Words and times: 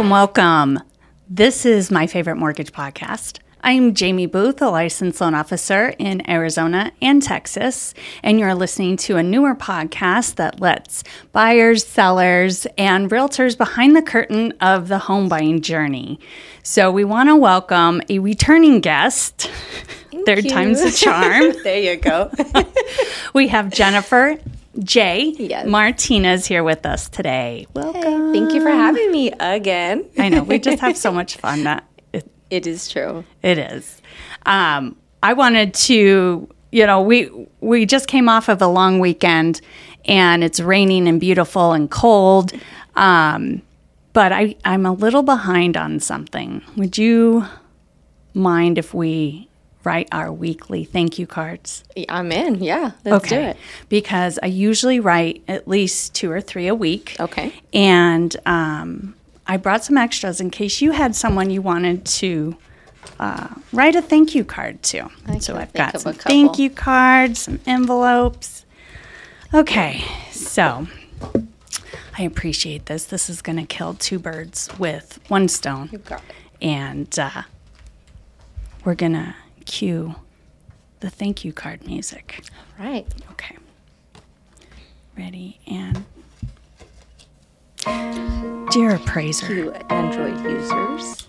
Welcome, 0.00 0.10
welcome. 0.12 0.78
This 1.28 1.66
is 1.66 1.90
my 1.90 2.06
favorite 2.06 2.36
mortgage 2.36 2.72
podcast. 2.72 3.38
I'm 3.60 3.92
Jamie 3.92 4.24
Booth, 4.24 4.62
a 4.62 4.70
licensed 4.70 5.20
loan 5.20 5.34
officer 5.34 5.92
in 5.98 6.26
Arizona 6.26 6.90
and 7.02 7.22
Texas, 7.22 7.92
and 8.22 8.40
you're 8.40 8.54
listening 8.54 8.96
to 8.96 9.18
a 9.18 9.22
newer 9.22 9.54
podcast 9.54 10.36
that 10.36 10.58
lets 10.58 11.04
buyers, 11.32 11.86
sellers, 11.86 12.66
and 12.78 13.10
realtors 13.10 13.58
behind 13.58 13.94
the 13.94 14.00
curtain 14.00 14.54
of 14.62 14.88
the 14.88 15.00
home 15.00 15.28
buying 15.28 15.60
journey. 15.60 16.18
So 16.62 16.90
we 16.90 17.04
want 17.04 17.28
to 17.28 17.36
welcome 17.36 18.00
a 18.08 18.20
returning 18.20 18.80
guest. 18.80 19.50
Third 20.24 20.44
you. 20.44 20.50
time's 20.50 20.80
a 20.80 20.92
charm. 20.96 21.52
there 21.62 21.78
you 21.78 21.96
go. 21.96 22.30
we 23.34 23.48
have 23.48 23.70
Jennifer 23.70 24.38
J. 24.78 25.34
Yes. 25.36 25.66
Martinez 25.66 26.46
here 26.46 26.62
with 26.62 26.86
us 26.86 27.08
today. 27.08 27.66
Welcome. 27.74 28.32
Thank 28.32 28.52
you 28.52 28.62
for 28.62 28.70
having 28.70 29.10
me 29.10 29.32
again. 29.32 30.08
I 30.16 30.28
know 30.28 30.42
we 30.44 30.58
just 30.58 30.78
have 30.80 30.96
so 30.96 31.10
much 31.20 31.36
fun. 31.36 31.64
That 31.64 31.84
it, 32.12 32.30
It 32.50 32.66
is 32.66 32.88
true. 32.88 33.24
it 33.42 33.58
is. 33.58 34.00
Um, 34.46 34.96
I 35.22 35.32
wanted 35.34 35.74
to, 35.74 36.48
you 36.72 36.86
know, 36.86 37.02
we 37.02 37.30
we 37.60 37.84
just 37.84 38.06
came 38.06 38.28
off 38.28 38.48
of 38.48 38.62
a 38.62 38.68
long 38.68 39.00
weekend, 39.00 39.60
and 40.04 40.44
it's 40.44 40.60
raining 40.60 41.08
and 41.08 41.20
beautiful 41.20 41.72
and 41.72 41.90
cold. 41.90 42.52
Um, 42.94 43.62
but 44.12 44.32
I 44.32 44.54
I'm 44.64 44.86
a 44.86 44.92
little 44.92 45.22
behind 45.22 45.76
on 45.76 45.98
something. 46.00 46.62
Would 46.76 46.96
you 46.96 47.44
mind 48.34 48.78
if 48.78 48.94
we 48.94 49.49
write 49.84 50.08
our 50.12 50.32
weekly 50.32 50.84
thank 50.84 51.18
you 51.18 51.26
cards? 51.26 51.84
I'm 52.08 52.32
in. 52.32 52.62
Yeah, 52.62 52.92
let's 53.04 53.28
do 53.28 53.36
it. 53.36 53.56
Because 53.88 54.38
I 54.42 54.46
usually 54.46 55.00
write 55.00 55.42
at 55.48 55.66
least 55.66 56.14
two 56.14 56.30
or 56.30 56.40
three 56.40 56.66
a 56.68 56.74
week. 56.74 57.16
Okay. 57.18 57.52
And 57.72 58.36
um, 58.46 59.14
I 59.46 59.56
brought 59.56 59.84
some 59.84 59.96
extras 59.96 60.40
in 60.40 60.50
case 60.50 60.80
you 60.80 60.92
had 60.92 61.16
someone 61.16 61.50
you 61.50 61.62
wanted 61.62 62.04
to 62.06 62.56
uh, 63.18 63.48
write 63.72 63.96
a 63.96 64.02
thank 64.02 64.34
you 64.34 64.44
card 64.44 64.82
to. 64.84 65.08
so 65.40 65.56
I've 65.56 65.72
got 65.72 66.00
some 66.00 66.14
thank 66.14 66.58
you 66.58 66.70
cards, 66.70 67.40
some 67.40 67.60
envelopes. 67.66 68.64
Okay, 69.52 70.04
so 70.30 70.86
I 72.16 72.22
appreciate 72.22 72.86
this. 72.86 73.04
This 73.04 73.28
is 73.28 73.42
going 73.42 73.56
to 73.56 73.64
kill 73.64 73.94
two 73.94 74.18
birds 74.18 74.68
with 74.78 75.18
one 75.28 75.48
stone. 75.48 75.88
You 75.90 75.98
got 75.98 76.20
it. 76.20 76.34
And 76.62 77.18
uh, 77.18 77.42
we're 78.84 78.94
going 78.94 79.14
to 79.14 79.34
cue 79.66 80.14
the 81.00 81.10
thank 81.10 81.44
you 81.44 81.52
card 81.52 81.86
music. 81.86 82.42
Right. 82.78 83.06
Okay. 83.32 83.56
Ready 85.16 85.58
and. 85.66 86.04
Dear 88.70 88.96
appraiser, 88.96 89.46
To 89.72 89.92
Android 89.92 90.38
users, 90.44 91.26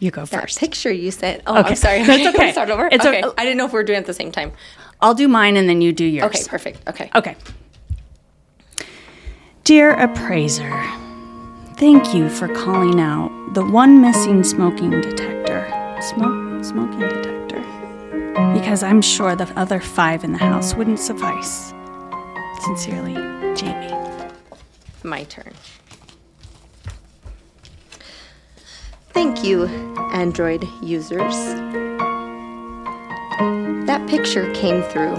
you 0.00 0.10
go 0.10 0.24
that 0.24 0.42
first. 0.42 0.58
picture 0.58 0.90
you 0.90 1.10
sent. 1.10 1.42
Oh, 1.46 1.58
Okay. 1.60 1.68
I'm 1.70 1.76
sorry. 1.76 2.02
That's 2.02 2.26
okay. 2.34 2.52
Start 2.52 2.70
over. 2.70 2.88
It's 2.90 3.04
okay. 3.04 3.22
I 3.38 3.44
didn't 3.44 3.56
know 3.58 3.66
if 3.66 3.72
we 3.72 3.76
were 3.78 3.84
doing 3.84 3.98
it 3.98 4.00
at 4.00 4.06
the 4.06 4.14
same 4.14 4.32
time. 4.32 4.52
I'll 5.00 5.14
do 5.14 5.28
mine 5.28 5.56
and 5.56 5.68
then 5.68 5.80
you 5.82 5.92
do 5.92 6.04
yours. 6.04 6.24
Okay, 6.34 6.42
perfect. 6.48 6.88
Okay. 6.88 7.10
Okay. 7.14 7.36
Dear 9.64 9.92
appraiser, 9.92 10.70
thank 11.76 12.14
you 12.14 12.28
for 12.30 12.48
calling 12.48 12.98
out 13.00 13.30
the 13.54 13.64
one 13.64 14.00
missing 14.00 14.42
smoking 14.42 14.90
detector. 14.90 15.66
Smoke 16.00 16.45
smoking 16.66 17.00
detector. 17.00 17.62
Because 18.52 18.82
I'm 18.82 19.00
sure 19.00 19.36
the 19.36 19.48
other 19.58 19.80
five 19.80 20.24
in 20.24 20.32
the 20.32 20.38
house 20.38 20.74
wouldn't 20.74 20.98
suffice. 20.98 21.72
Sincerely, 22.60 23.14
Jamie. 23.54 23.94
My 25.02 25.24
turn. 25.24 25.52
Thank 29.10 29.44
you, 29.44 29.66
Android 30.12 30.64
users. 30.82 31.36
That 33.86 34.04
picture 34.08 34.52
came 34.52 34.82
through 34.82 35.16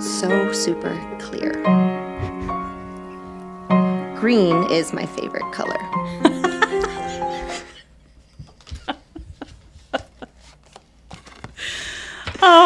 so 0.00 0.52
super 0.52 0.96
clear. 1.18 1.52
Green 4.16 4.70
is 4.70 4.92
my 4.92 5.04
favorite 5.06 5.52
color. 5.52 5.78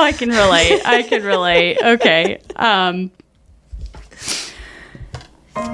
I 0.05 0.13
can 0.13 0.29
relate. 0.29 0.83
I 0.85 1.03
can 1.03 1.23
relate. 1.23 1.79
Okay. 1.83 2.39
Um, 2.57 3.11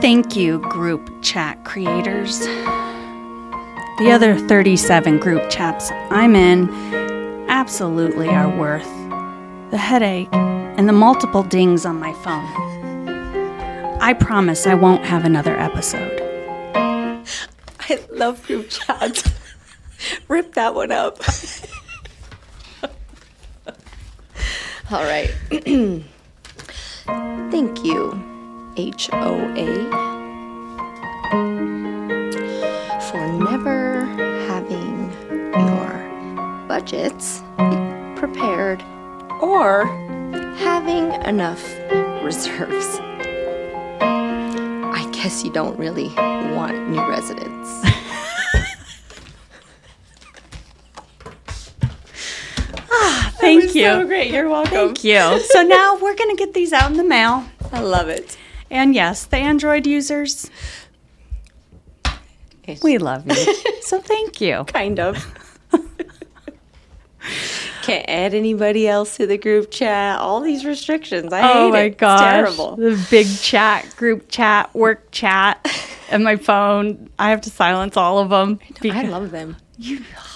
thank 0.01 0.37
you, 0.37 0.61
group 0.61 1.11
chat 1.21 1.65
creators. 1.65 2.39
The 3.99 4.13
other 4.13 4.39
37 4.39 5.19
group 5.19 5.51
chats 5.51 5.91
I'm 6.11 6.37
in 6.37 6.71
absolutely 7.49 8.29
are 8.29 8.49
worth 8.57 8.89
the 9.73 9.79
headache 9.79 10.29
and 10.33 10.89
the 10.89 10.93
multiple 10.93 11.43
dings 11.43 11.85
on 11.85 11.99
my 11.99 12.13
phone. 12.23 13.09
I 14.01 14.13
promise 14.13 14.65
I 14.65 14.75
won't 14.75 15.05
have 15.05 15.25
another 15.25 15.59
episode. 15.59 16.21
I 16.77 17.99
love 18.13 18.47
group 18.47 18.69
chats. 18.69 19.29
Rip 20.29 20.55
that 20.55 20.77
one 20.77 20.93
up. 20.93 21.19
All 24.93 25.05
right. 25.05 25.33
Thank 27.53 27.85
you, 27.85 28.11
HOA, 28.77 29.69
for 33.09 33.25
never 33.39 34.05
having 34.49 35.13
your 35.53 36.67
budgets 36.67 37.45
prepared 38.17 38.83
or 39.41 39.85
having 40.59 41.13
enough 41.23 41.65
reserves. 42.25 42.99
I 44.01 45.09
guess 45.13 45.45
you 45.45 45.53
don't 45.53 45.79
really 45.79 46.09
want 46.17 46.89
new 46.91 47.09
residents. 47.09 47.90
You. 53.81 54.07
great. 54.07 54.31
You're 54.33 54.49
welcome. 54.49 54.71
Thank 54.73 55.05
you. 55.05 55.41
So 55.41 55.63
now 55.63 55.97
we're 55.97 56.15
going 56.15 56.31
to 56.31 56.37
get 56.37 56.55
these 56.55 56.73
out 56.73 56.91
in 56.91 56.97
the 56.97 57.05
mail. 57.05 57.45
I 57.73 57.81
love 57.81 58.09
it. 58.09 58.37
And 58.71 58.95
yes, 58.95 59.25
the 59.27 59.37
Android 59.37 59.87
users, 59.87 60.51
we 62.83 62.99
love 62.99 63.27
you. 63.27 63.55
so 63.83 64.01
thank 64.01 64.41
you. 64.41 64.65
kind 64.65 65.01
of. 65.01 65.27
Can't 67.83 68.05
add 68.09 68.35
anybody 68.35 68.87
else 68.87 69.17
to 69.17 69.27
the 69.27 69.39
group 69.39 69.71
chat. 69.71 70.19
All 70.21 70.41
these 70.41 70.65
restrictions. 70.65 71.33
I 71.33 71.41
oh 71.41 71.43
hate 71.43 71.55
Oh 71.55 71.71
my 71.71 71.81
it. 71.83 71.99
gosh. 71.99 72.21
It's 72.21 72.57
terrible. 72.57 72.77
The 72.77 73.07
big 73.11 73.27
chat, 73.41 73.95
group 73.97 74.29
chat, 74.29 74.73
work 74.75 75.11
chat, 75.11 75.67
and 76.11 76.23
my 76.23 76.37
phone. 76.37 77.11
I 77.19 77.31
have 77.31 77.41
to 77.43 77.51
silence 77.51 77.97
all 77.97 78.19
of 78.19 78.31
them. 78.31 78.61
I 78.85 79.03
love 79.03 79.31
them. 79.31 79.57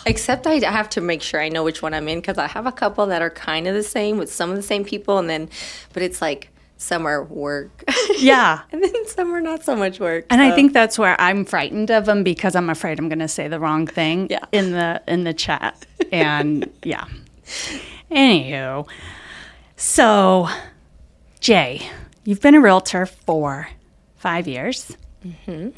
Except 0.06 0.46
I 0.46 0.54
have 0.58 0.88
to 0.90 1.00
make 1.00 1.22
sure 1.22 1.40
I 1.40 1.48
know 1.48 1.64
which 1.64 1.82
one 1.82 1.94
I'm 1.94 2.08
in 2.08 2.20
because 2.20 2.38
I 2.38 2.46
have 2.46 2.66
a 2.66 2.72
couple 2.72 3.06
that 3.06 3.22
are 3.22 3.30
kind 3.30 3.66
of 3.66 3.74
the 3.74 3.82
same 3.82 4.18
with 4.18 4.32
some 4.32 4.50
of 4.50 4.56
the 4.56 4.62
same 4.62 4.84
people, 4.84 5.18
and 5.18 5.28
then, 5.28 5.48
but 5.92 6.02
it's 6.02 6.20
like 6.22 6.50
some 6.76 7.06
are 7.06 7.22
work, 7.24 7.84
yeah. 8.18 8.60
and 8.72 8.82
then 8.82 9.06
some 9.06 9.34
are 9.34 9.40
not 9.40 9.64
so 9.64 9.74
much 9.76 10.00
work. 10.00 10.26
And 10.30 10.42
I 10.42 10.50
think 10.50 10.72
that's 10.72 10.98
where 10.98 11.18
I'm 11.20 11.44
frightened 11.44 11.90
of 11.90 12.04
them 12.06 12.22
because 12.22 12.54
I'm 12.54 12.68
afraid 12.68 12.98
I'm 12.98 13.08
going 13.08 13.18
to 13.20 13.28
say 13.28 13.48
the 13.48 13.60
wrong 13.60 13.86
thing 13.86 14.28
Yeah. 14.30 14.44
in 14.52 14.72
the 14.72 15.02
in 15.08 15.24
the 15.24 15.32
chat. 15.34 15.86
And 16.12 16.70
yeah. 16.82 17.04
Anywho, 18.10 18.86
so 19.76 20.48
Jay, 21.40 21.82
you've 22.24 22.40
been 22.40 22.54
a 22.54 22.60
realtor 22.60 23.06
for 23.06 23.68
five 24.16 24.46
years. 24.46 24.96
Mm-hmm. 25.24 25.70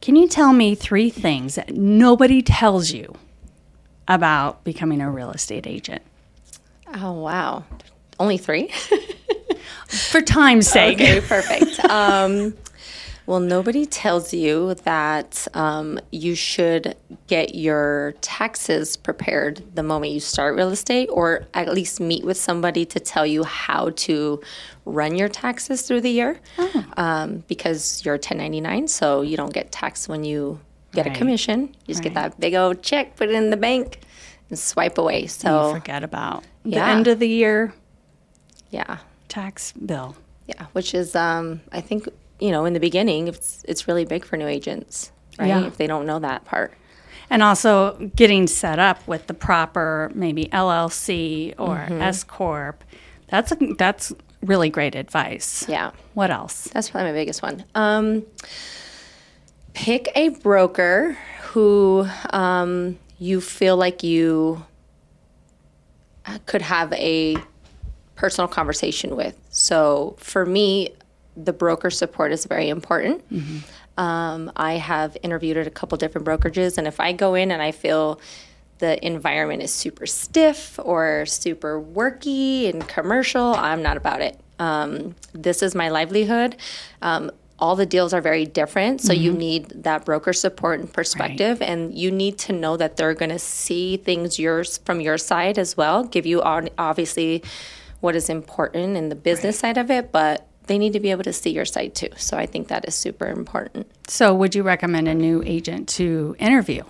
Can 0.00 0.16
you 0.16 0.28
tell 0.28 0.52
me 0.52 0.74
three 0.74 1.10
things 1.10 1.54
that 1.56 1.74
nobody 1.74 2.42
tells 2.42 2.90
you 2.90 3.14
about 4.08 4.64
becoming 4.64 5.00
a 5.00 5.10
real 5.10 5.30
estate 5.30 5.66
agent? 5.66 6.02
Oh 6.94 7.12
wow, 7.12 7.64
only 8.18 8.38
three. 8.38 8.70
For 9.88 10.20
time's 10.20 10.68
sake. 10.68 11.00
Okay, 11.00 11.20
perfect. 11.20 11.80
Um, 11.84 12.54
well, 13.26 13.40
nobody 13.40 13.86
tells 13.86 14.34
you 14.34 14.74
that 14.84 15.46
um, 15.54 15.98
you 16.12 16.34
should 16.34 16.96
get 17.26 17.54
your 17.54 18.12
taxes 18.20 18.96
prepared 18.96 19.62
the 19.74 19.82
moment 19.82 20.12
you 20.12 20.20
start 20.20 20.54
real 20.56 20.68
estate, 20.70 21.08
or 21.10 21.46
at 21.54 21.72
least 21.72 22.00
meet 22.00 22.24
with 22.24 22.36
somebody 22.36 22.84
to 22.86 23.00
tell 23.00 23.24
you 23.26 23.44
how 23.44 23.90
to 23.96 24.40
run 24.84 25.16
your 25.16 25.28
taxes 25.28 25.82
through 25.82 26.02
the 26.02 26.10
year. 26.10 26.38
Um, 26.96 27.44
because 27.48 28.04
you're 28.04 28.14
1099, 28.16 28.88
so 28.88 29.22
you 29.22 29.36
don't 29.36 29.52
get 29.54 29.72
taxed 29.72 30.08
when 30.08 30.24
you 30.24 30.60
get 30.92 31.06
Right. 31.06 31.16
a 31.16 31.18
commission. 31.18 31.74
You 31.86 31.94
just 31.94 32.02
get 32.02 32.14
that 32.14 32.38
big 32.38 32.54
old 32.54 32.82
check, 32.82 33.16
put 33.16 33.28
it 33.30 33.34
in 33.34 33.50
the 33.50 33.56
bank, 33.56 34.00
and 34.50 34.58
swipe 34.58 34.98
away. 34.98 35.22
You 35.22 35.28
So, 35.28 35.72
forget 35.72 36.04
about 36.04 36.44
the 36.64 36.76
end 36.76 37.08
of 37.08 37.18
the 37.18 37.28
year 37.28 37.72
yeah. 38.70 38.98
tax 39.28 39.72
bill. 39.72 40.14
Yeah, 40.46 40.66
which 40.72 40.92
is, 40.94 41.16
um, 41.16 41.62
I 41.72 41.80
think, 41.80 42.06
you 42.44 42.50
know, 42.50 42.64
in 42.66 42.72
the 42.74 42.80
beginning, 42.88 43.28
it's 43.28 43.64
it's 43.66 43.88
really 43.88 44.04
big 44.04 44.22
for 44.24 44.36
new 44.36 44.46
agents. 44.46 45.10
right? 45.38 45.48
Yeah. 45.48 45.66
If 45.66 45.76
they 45.78 45.86
don't 45.86 46.06
know 46.06 46.18
that 46.20 46.44
part. 46.44 46.74
And 47.30 47.42
also 47.42 48.10
getting 48.14 48.46
set 48.46 48.78
up 48.78 48.98
with 49.08 49.26
the 49.28 49.34
proper 49.34 50.10
maybe 50.14 50.44
LLC 50.52 51.54
or 51.58 51.76
Mm-hmm. 51.76 52.02
S 52.02 52.22
corp. 52.24 52.84
That's 53.28 53.50
a, 53.52 53.56
that's 53.78 54.12
really 54.42 54.68
great 54.68 54.94
advice. 54.94 55.64
Yeah. 55.68 55.92
What 56.12 56.30
else? 56.30 56.68
That's 56.72 56.90
probably 56.90 57.12
my 57.12 57.16
biggest 57.16 57.40
one. 57.42 57.64
Um, 57.74 58.24
pick 59.72 60.08
a 60.14 60.28
broker 60.28 61.16
who 61.52 62.06
um, 62.30 62.98
you 63.18 63.40
feel 63.40 63.76
like 63.78 64.02
you 64.02 64.62
could 66.46 66.62
have 66.62 66.92
a 66.92 67.36
personal 68.16 68.48
conversation 68.48 69.16
with. 69.16 69.36
So 69.50 70.16
for 70.18 70.44
me, 70.46 70.94
the 71.36 71.52
broker 71.52 71.90
support 71.90 72.32
is 72.32 72.44
very 72.46 72.68
important. 72.68 73.22
Um, 73.96 74.50
I 74.56 74.74
have 74.74 75.16
interviewed 75.22 75.56
at 75.56 75.66
a 75.66 75.70
couple 75.70 75.96
different 75.98 76.26
brokerages, 76.26 76.78
and 76.78 76.86
if 76.86 77.00
I 77.00 77.12
go 77.12 77.34
in 77.34 77.50
and 77.50 77.62
I 77.62 77.72
feel 77.72 78.20
the 78.78 79.04
environment 79.06 79.62
is 79.62 79.72
super 79.72 80.06
stiff 80.06 80.78
or 80.82 81.26
super 81.26 81.80
worky 81.80 82.68
and 82.68 82.86
commercial, 82.88 83.54
I'm 83.54 83.82
not 83.82 83.96
about 83.96 84.20
it. 84.20 84.38
Um, 84.58 85.14
this 85.32 85.62
is 85.62 85.74
my 85.74 85.88
livelihood. 85.90 86.56
Um, 87.02 87.30
all 87.58 87.76
the 87.76 87.86
deals 87.86 88.12
are 88.12 88.20
very 88.20 88.44
different, 88.46 89.00
so 89.00 89.12
you 89.12 89.32
need 89.32 89.68
that 89.84 90.04
broker 90.04 90.32
support 90.32 90.80
and 90.80 90.92
perspective, 90.92 91.62
and 91.62 91.96
you 91.96 92.10
need 92.10 92.36
to 92.38 92.52
know 92.52 92.76
that 92.76 92.96
they're 92.96 93.14
going 93.14 93.30
to 93.30 93.38
see 93.38 93.96
things 93.96 94.40
yours 94.40 94.78
from 94.78 95.00
your 95.00 95.18
side 95.18 95.56
as 95.56 95.76
well. 95.76 96.02
Give 96.02 96.26
you 96.26 96.42
obviously 96.42 97.44
what 98.00 98.16
is 98.16 98.28
important 98.28 98.96
in 98.96 99.08
the 99.08 99.14
business 99.14 99.58
side 99.60 99.78
of 99.78 99.88
it, 99.90 100.10
but 100.10 100.48
they 100.66 100.78
need 100.78 100.92
to 100.94 101.00
be 101.00 101.10
able 101.10 101.24
to 101.24 101.32
see 101.32 101.50
your 101.50 101.64
side 101.64 101.94
too. 101.94 102.08
So 102.16 102.36
I 102.38 102.46
think 102.46 102.68
that 102.68 102.86
is 102.88 102.94
super 102.94 103.26
important. 103.26 103.86
So, 104.08 104.34
would 104.34 104.54
you 104.54 104.62
recommend 104.62 105.08
a 105.08 105.14
new 105.14 105.42
agent 105.44 105.88
to 105.90 106.36
interview? 106.38 106.82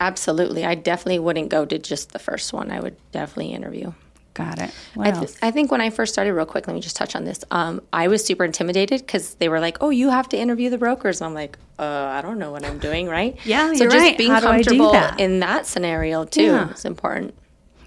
Absolutely. 0.00 0.64
I 0.64 0.74
definitely 0.74 1.20
wouldn't 1.20 1.48
go 1.48 1.64
to 1.64 1.78
just 1.78 2.12
the 2.12 2.18
first 2.18 2.52
one. 2.52 2.70
I 2.70 2.80
would 2.80 2.96
definitely 3.12 3.52
interview. 3.52 3.92
Got 4.34 4.58
it. 4.58 4.72
I, 4.98 5.12
th- 5.12 5.30
I 5.42 5.52
think 5.52 5.70
when 5.70 5.80
I 5.80 5.90
first 5.90 6.12
started, 6.12 6.32
real 6.34 6.44
quick, 6.44 6.66
let 6.66 6.74
me 6.74 6.80
just 6.80 6.96
touch 6.96 7.14
on 7.14 7.24
this. 7.24 7.44
Um, 7.52 7.80
I 7.92 8.08
was 8.08 8.24
super 8.24 8.44
intimidated 8.44 9.00
because 9.00 9.36
they 9.36 9.48
were 9.48 9.60
like, 9.60 9.76
"Oh, 9.80 9.90
you 9.90 10.10
have 10.10 10.28
to 10.30 10.36
interview 10.36 10.70
the 10.70 10.78
brokers." 10.78 11.20
And 11.20 11.28
I'm 11.28 11.34
like, 11.34 11.56
"Uh, 11.78 11.84
I 11.84 12.20
don't 12.20 12.40
know 12.40 12.50
what 12.50 12.64
I'm 12.66 12.80
doing, 12.80 13.06
right?" 13.08 13.38
Yeah, 13.44 13.68
so 13.68 13.84
you're 13.84 13.92
just 13.92 13.96
right. 14.02 14.18
being 14.18 14.32
How 14.32 14.40
do 14.40 14.48
I 14.48 14.58
do 14.62 14.70
comfortable 14.70 14.90
that? 14.92 15.20
in 15.20 15.38
that 15.38 15.66
scenario 15.66 16.24
too 16.24 16.42
Yeah. 16.42 16.70
is 16.72 16.84
important. 16.84 17.32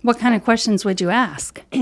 what 0.03 0.19
kind 0.19 0.35
of 0.35 0.44
questions 0.45 0.85
would 0.85 1.01
you 1.01 1.09
ask? 1.09 1.62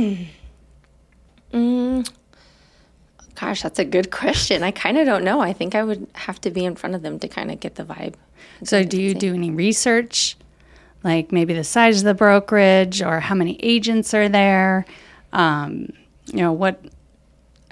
Gosh, 3.35 3.61
that's 3.61 3.79
a 3.79 3.85
good 3.85 4.11
question. 4.11 4.63
I 4.63 4.71
kind 4.71 4.97
of 4.97 5.05
don't 5.05 5.23
know. 5.23 5.41
I 5.41 5.53
think 5.53 5.75
I 5.75 5.83
would 5.83 6.07
have 6.13 6.39
to 6.41 6.49
be 6.49 6.65
in 6.65 6.75
front 6.75 6.95
of 6.95 7.01
them 7.01 7.19
to 7.19 7.27
kind 7.27 7.51
of 7.51 7.59
get 7.59 7.75
the 7.75 7.83
vibe. 7.83 8.15
So, 8.63 8.83
do 8.83 9.01
you 9.01 9.13
do 9.13 9.33
any 9.33 9.51
research, 9.51 10.37
like 11.03 11.31
maybe 11.31 11.53
the 11.53 11.63
size 11.63 11.99
of 11.99 12.05
the 12.05 12.13
brokerage 12.13 13.01
or 13.01 13.19
how 13.19 13.35
many 13.35 13.59
agents 13.61 14.13
are 14.13 14.29
there? 14.29 14.85
Um, 15.33 15.89
you 16.27 16.37
know, 16.37 16.53
what 16.53 16.81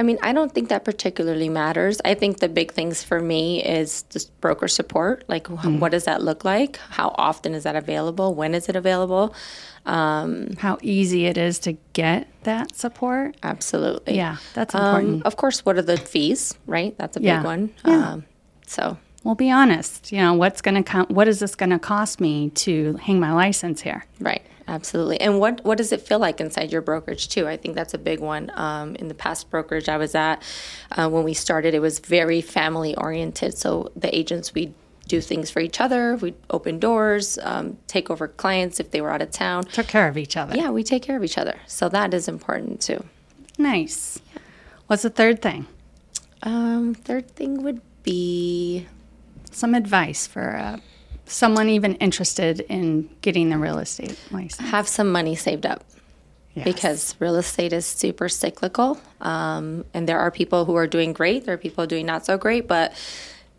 I 0.03 0.05
mean, 0.05 0.17
I 0.21 0.33
don't 0.33 0.51
think 0.53 0.67
that 0.67 0.83
particularly 0.83 1.47
matters. 1.47 2.01
I 2.03 2.13
think 2.13 2.39
the 2.39 2.49
big 2.49 2.73
things 2.73 3.01
for 3.03 3.21
me 3.21 3.63
is 3.63 4.03
just 4.09 4.37
broker 4.41 4.67
support. 4.67 5.23
Like, 5.29 5.45
Mm. 5.45 5.79
what 5.79 5.93
does 5.93 6.03
that 6.03 6.21
look 6.21 6.43
like? 6.43 6.77
How 6.89 7.15
often 7.17 7.53
is 7.53 7.63
that 7.63 7.77
available? 7.77 8.35
When 8.35 8.53
is 8.53 8.67
it 8.67 8.75
available? 8.75 9.33
how 9.85 10.77
easy 10.81 11.25
it 11.25 11.37
is 11.37 11.59
to 11.59 11.73
get 11.93 12.27
that 12.43 12.75
support? 12.75 13.35
Absolutely. 13.43 14.15
Yeah, 14.15 14.37
that's 14.53 14.75
Um, 14.75 14.81
important. 14.81 15.25
of 15.25 15.35
course, 15.37 15.65
what 15.65 15.77
are 15.77 15.81
the 15.81 15.95
fees? 15.97 16.53
Right, 16.67 16.97
that's 16.97 17.15
a 17.17 17.21
Yeah. 17.21 17.37
big 17.37 17.45
one. 17.45 17.69
Yeah. 17.85 18.11
Um, 18.11 18.23
so 18.67 18.97
Well, 19.25 19.35
be 19.35 19.49
honest. 19.51 20.11
You 20.11 20.17
know, 20.19 20.33
what's 20.33 20.61
going 20.61 20.75
to 20.75 20.83
co- 20.83 21.05
what 21.13 21.29
is 21.29 21.39
this 21.39 21.55
going 21.55 21.69
to 21.69 21.79
cost 21.79 22.19
me 22.19 22.49
to 22.65 22.97
hang 23.01 23.21
my 23.21 23.31
license 23.31 23.79
here? 23.81 24.03
right, 24.19 24.41
absolutely. 24.67 25.19
And 25.21 25.39
what 25.39 25.63
what 25.63 25.77
does 25.77 25.91
it 25.91 26.01
feel 26.01 26.19
like 26.19 26.39
inside 26.39 26.71
your 26.71 26.81
brokerage 26.81 27.29
too? 27.29 27.47
I 27.47 27.57
think 27.57 27.75
that's 27.75 27.93
a 27.93 27.97
big 27.97 28.19
one. 28.19 28.51
Um, 28.55 28.95
in 28.95 29.07
the 29.07 29.13
past 29.13 29.49
brokerage 29.49 29.89
I 29.89 29.97
was 29.97 30.15
at, 30.15 30.41
uh, 30.91 31.09
when 31.09 31.23
we 31.23 31.33
started, 31.33 31.73
it 31.73 31.79
was 31.79 31.99
very 31.99 32.41
family 32.41 32.95
oriented. 32.95 33.57
So 33.57 33.91
the 33.95 34.15
agents 34.15 34.53
we 34.53 34.73
do 35.07 35.19
things 35.19 35.49
for 35.51 35.59
each 35.59 35.81
other. 35.81 36.15
We 36.15 36.33
open 36.49 36.79
doors, 36.79 37.37
um, 37.43 37.77
take 37.87 38.09
over 38.09 38.27
clients 38.27 38.79
if 38.79 38.91
they 38.91 39.01
were 39.01 39.11
out 39.11 39.21
of 39.21 39.31
town. 39.31 39.65
Took 39.65 39.87
care 39.87 40.07
of 40.07 40.17
each 40.17 40.37
other. 40.37 40.55
Yeah, 40.55 40.69
we 40.69 40.81
take 40.81 41.03
care 41.03 41.17
of 41.17 41.23
each 41.25 41.37
other. 41.37 41.59
So 41.67 41.89
that 41.89 42.13
is 42.13 42.29
important 42.29 42.79
too. 42.79 43.03
Nice. 43.57 44.19
What's 44.87 45.03
the 45.03 45.09
third 45.09 45.41
thing? 45.41 45.67
Um, 46.41 46.93
third 46.93 47.29
thing 47.31 47.63
would 47.63 47.81
be 48.03 48.87
Some 49.51 49.75
advice 49.75 50.25
for 50.25 50.55
uh, 50.55 50.77
someone 51.25 51.69
even 51.69 51.95
interested 51.95 52.59
in 52.61 53.09
getting 53.21 53.49
the 53.49 53.57
real 53.57 53.79
estate 53.79 54.17
license. 54.31 54.69
have 54.69 54.87
some 54.87 55.11
money 55.11 55.35
saved 55.35 55.65
up. 55.65 55.83
Yes. 56.55 56.65
because 56.65 57.15
real 57.19 57.35
estate 57.37 57.73
is 57.73 57.83
super 57.83 58.29
cyclical. 58.29 58.99
Um, 59.21 59.85
and 59.95 60.07
there 60.07 60.19
are 60.19 60.29
people 60.29 60.65
who 60.65 60.75
are 60.75 60.85
doing 60.85 61.11
great, 61.11 61.45
there 61.45 61.55
are 61.55 61.57
people 61.57 61.87
doing 61.87 62.05
not 62.05 62.27
so 62.27 62.37
great, 62.37 62.67
but 62.67 62.93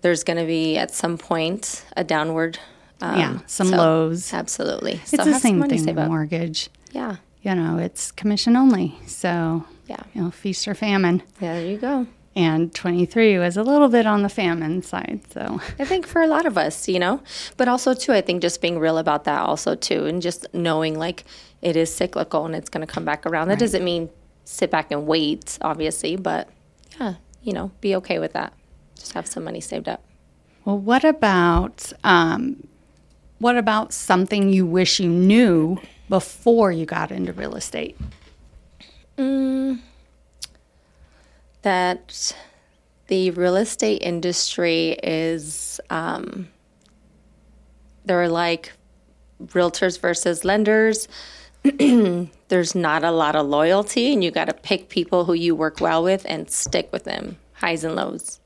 there's 0.03 0.23
going 0.23 0.37
to 0.39 0.45
be 0.47 0.77
at 0.79 0.93
some 0.93 1.19
point 1.19 1.85
a 1.97 2.05
downward. 2.05 2.57
Um, 3.01 3.19
yeah, 3.19 3.39
some 3.47 3.67
so- 3.67 3.77
lows. 3.79 4.33
Absolutely. 4.33 4.93
It's 4.93 5.11
so 5.11 5.25
the 5.25 5.35
same 5.41 5.61
thing 5.65 5.85
with 5.87 5.99
up. 5.99 6.07
mortgage. 6.07 6.71
Yeah. 6.93 7.17
You 7.43 7.57
know, 7.57 7.79
it's 7.79 8.13
commission 8.13 8.55
only. 8.55 8.95
So, 9.09 9.65
Yeah. 9.89 9.97
you 10.15 10.23
know, 10.23 10.31
feast 10.31 10.69
or 10.69 10.75
famine. 10.77 11.25
Yeah, 11.41 11.55
there 11.55 11.67
you 11.67 11.79
go. 11.79 12.07
And 12.37 12.75
23 12.75 13.39
was 13.39 13.57
a 13.57 13.63
little 13.63 13.89
bit 13.89 14.07
on 14.07 14.23
the 14.23 14.29
famine 14.29 14.83
side. 14.83 15.21
So, 15.33 15.61
I 15.79 15.85
think 15.85 16.05
for 16.07 16.21
a 16.21 16.27
lot 16.27 16.47
of 16.47 16.59
us, 16.59 16.89
you 16.89 16.99
know, 16.99 17.23
but 17.57 17.69
also 17.69 17.95
too, 17.95 18.13
I 18.13 18.21
think 18.23 18.43
just 18.43 18.61
being 18.61 18.79
real 18.81 18.99
about 18.99 19.23
that 19.25 19.41
also 19.41 19.77
too, 19.77 20.07
and 20.07 20.21
just 20.21 20.47
knowing 20.53 20.99
like 20.99 21.25
it 21.63 21.77
is 21.77 21.95
cyclical 21.95 22.45
and 22.45 22.57
it's 22.57 22.69
going 22.69 22.85
to 22.85 22.93
come 22.93 23.05
back 23.05 23.25
around. 23.25 23.49
That 23.49 23.61
doesn't 23.61 23.85
mean 23.85 24.11
sit 24.45 24.71
back 24.71 24.91
and 24.91 25.07
wait, 25.07 25.59
obviously, 25.63 26.17
but 26.17 26.49
yeah, 26.99 27.15
you 27.43 27.53
know, 27.53 27.71
be 27.81 27.95
okay 27.97 28.19
with 28.19 28.33
that. 28.33 28.53
Just 28.97 29.13
have 29.13 29.27
some 29.27 29.45
money 29.45 29.61
saved 29.61 29.89
up. 29.89 30.03
well, 30.65 30.79
what 30.79 31.05
about 31.05 31.93
um, 32.03 32.67
what 33.39 33.57
about 33.57 33.93
something 33.93 34.53
you 34.53 34.67
wish 34.67 34.99
you 34.99 35.09
knew 35.09 35.79
before 36.09 36.73
you 36.73 36.85
got 36.87 37.11
into 37.13 37.33
real 37.33 37.55
estate? 37.55 37.97
That 41.65 42.35
the 43.09 43.31
real 43.33 43.57
estate 43.57 44.03
industry 44.03 44.97
is 45.03 45.81
um, 45.91 46.49
they're 48.07 48.29
like 48.29 48.73
realtors 49.47 50.01
versus 50.01 50.45
lenders 50.45 51.09
there's 52.49 52.75
not 52.75 53.03
a 53.03 53.11
lot 53.11 53.35
of 53.35 53.47
loyalty 53.47 54.13
and 54.13 54.23
you 54.23 54.31
got 54.31 54.47
to 54.47 54.55
pick 54.55 54.89
people 54.89 55.25
who 55.25 55.33
you 55.35 55.55
work 55.55 55.81
well 55.81 56.03
with 56.03 56.25
and 56.29 56.51
stick 56.51 56.89
with 56.93 57.05
them 57.05 57.37
highs 57.55 57.83
and 57.85 57.97
lows 57.97 58.41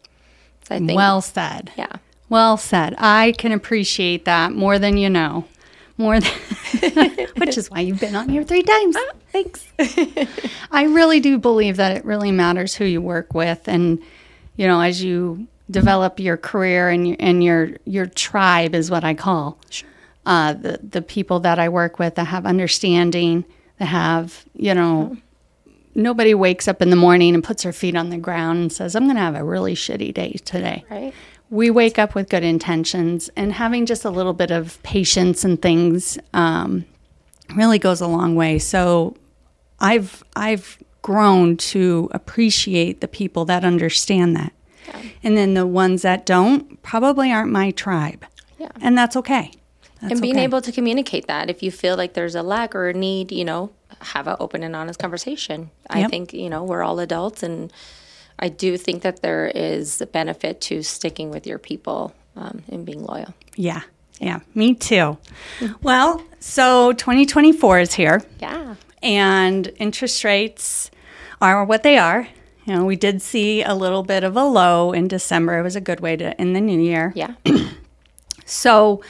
so 0.64 0.74
i 0.74 0.78
think 0.78 0.96
Well 0.96 1.20
said. 1.20 1.70
yeah 1.76 1.96
Well 2.28 2.56
said. 2.56 2.94
I 2.98 3.32
can 3.36 3.52
appreciate 3.52 4.24
that 4.24 4.52
more 4.52 4.78
than 4.78 4.96
you 4.96 5.08
know. 5.10 5.44
More 5.96 6.20
than 6.20 6.30
which 7.36 7.56
is 7.58 7.70
why 7.70 7.80
you've 7.80 8.00
been 8.00 8.14
on 8.14 8.28
here 8.28 8.44
three 8.44 8.62
times. 8.62 8.96
Thanks 9.32 9.66
I 10.70 10.84
really 10.84 11.20
do 11.20 11.38
believe 11.38 11.76
that 11.76 11.96
it 11.96 12.04
really 12.04 12.32
matters 12.32 12.74
who 12.74 12.84
you 12.84 13.00
work 13.00 13.34
with 13.34 13.68
and 13.68 14.00
you 14.58 14.66
know, 14.66 14.80
as 14.80 15.02
you 15.02 15.46
develop 15.70 16.20
your 16.20 16.36
career 16.36 16.90
and 16.90 17.08
your 17.08 17.16
and 17.20 17.42
your 17.42 17.70
your 17.86 18.06
tribe 18.06 18.74
is 18.74 18.90
what 18.90 19.04
I 19.04 19.14
call. 19.14 19.56
Uh, 20.26 20.52
the 20.52 20.80
the 20.82 21.00
people 21.00 21.40
that 21.40 21.58
I 21.58 21.70
work 21.70 21.98
with 21.98 22.16
that 22.16 22.24
have 22.24 22.44
understanding, 22.44 23.44
that 23.78 23.86
have, 23.86 24.44
you 24.54 24.74
know, 24.74 25.16
nobody 25.94 26.34
wakes 26.34 26.68
up 26.68 26.82
in 26.82 26.90
the 26.90 26.96
morning 26.96 27.34
and 27.34 27.42
puts 27.42 27.62
their 27.62 27.72
feet 27.72 27.96
on 27.96 28.10
the 28.10 28.18
ground 28.18 28.58
and 28.58 28.72
says, 28.72 28.94
I'm 28.96 29.04
going 29.04 29.16
to 29.16 29.22
have 29.22 29.36
a 29.36 29.44
really 29.44 29.74
shitty 29.74 30.12
day 30.12 30.32
today. 30.44 30.84
right 30.90 31.14
we 31.50 31.70
wake 31.70 31.98
up 31.98 32.14
with 32.14 32.28
good 32.28 32.42
intentions 32.42 33.30
and 33.34 33.54
having 33.54 33.86
just 33.86 34.04
a 34.04 34.10
little 34.10 34.34
bit 34.34 34.50
of 34.50 34.82
patience 34.82 35.44
and 35.44 35.62
things 35.62 36.18
um, 36.34 36.84
really 37.54 37.78
goes 37.78 38.00
a 38.00 38.06
long 38.06 38.34
way. 38.34 38.58
So 38.58 39.16
i've 39.80 40.24
i've 40.36 40.78
grown 41.02 41.56
to 41.56 42.08
appreciate 42.12 43.00
the 43.00 43.08
people 43.08 43.44
that 43.46 43.64
understand 43.64 44.34
that. 44.36 44.52
And 45.22 45.36
then 45.36 45.54
the 45.54 45.66
ones 45.66 46.02
that 46.02 46.26
don't 46.26 46.80
probably 46.82 47.30
aren't 47.30 47.52
my 47.52 47.70
tribe. 47.70 48.24
Yeah. 48.58 48.70
and 48.80 48.98
that's 48.98 49.16
okay. 49.16 49.52
That's 50.00 50.12
and 50.12 50.20
being 50.22 50.34
okay. 50.34 50.44
able 50.44 50.60
to 50.62 50.72
communicate 50.72 51.26
that 51.28 51.48
if 51.50 51.62
you 51.62 51.70
feel 51.70 51.96
like 51.96 52.14
there's 52.14 52.34
a 52.34 52.42
lack 52.42 52.74
or 52.74 52.88
a 52.88 52.94
need 52.94 53.30
you 53.32 53.44
know 53.44 53.70
have 54.00 54.26
an 54.28 54.36
open 54.40 54.62
and 54.62 54.74
honest 54.76 54.98
conversation. 54.98 55.70
I 55.90 56.00
Yep. 56.00 56.10
think 56.10 56.32
you 56.34 56.48
know 56.50 56.64
we're 56.64 56.82
all 56.82 56.98
adults 57.00 57.42
and 57.42 57.72
i 58.40 58.48
do 58.48 58.76
think 58.76 59.02
that 59.02 59.20
there 59.22 59.46
is 59.54 60.00
a 60.00 60.06
benefit 60.06 60.60
to 60.60 60.82
sticking 60.82 61.30
with 61.30 61.44
your 61.46 61.58
people 61.58 62.14
um, 62.36 62.62
and 62.68 62.84
being 62.86 63.02
loyal. 63.04 63.34
Yeah 63.56 63.82
yeah 64.20 64.40
me 64.54 64.74
too 64.74 65.16
well 65.82 66.22
so 66.40 66.92
2024 66.92 67.80
is 67.80 67.94
here 67.94 68.22
yeah 68.40 68.74
and 69.02 69.70
interest 69.78 70.24
rates 70.24 70.90
are 71.40 71.64
what 71.64 71.82
they 71.82 71.98
are. 71.98 72.28
You 72.64 72.74
know, 72.74 72.84
we 72.84 72.96
did 72.96 73.22
see 73.22 73.62
a 73.62 73.74
little 73.74 74.02
bit 74.02 74.24
of 74.24 74.36
a 74.36 74.44
low 74.44 74.92
in 74.92 75.08
December. 75.08 75.58
It 75.58 75.62
was 75.62 75.76
a 75.76 75.80
good 75.80 76.00
way 76.00 76.16
to 76.16 76.38
end 76.40 76.54
the 76.54 76.60
new 76.60 76.78
year. 76.78 77.12
yeah 77.14 77.34
So 78.44 79.02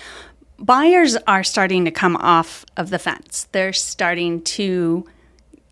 buyers 0.59 1.17
are 1.29 1.45
starting 1.45 1.85
to 1.85 1.91
come 1.91 2.17
off 2.17 2.65
of 2.77 2.91
the 2.91 2.99
fence. 2.99 3.47
They're 3.53 3.73
starting 3.73 4.43
to 4.43 5.07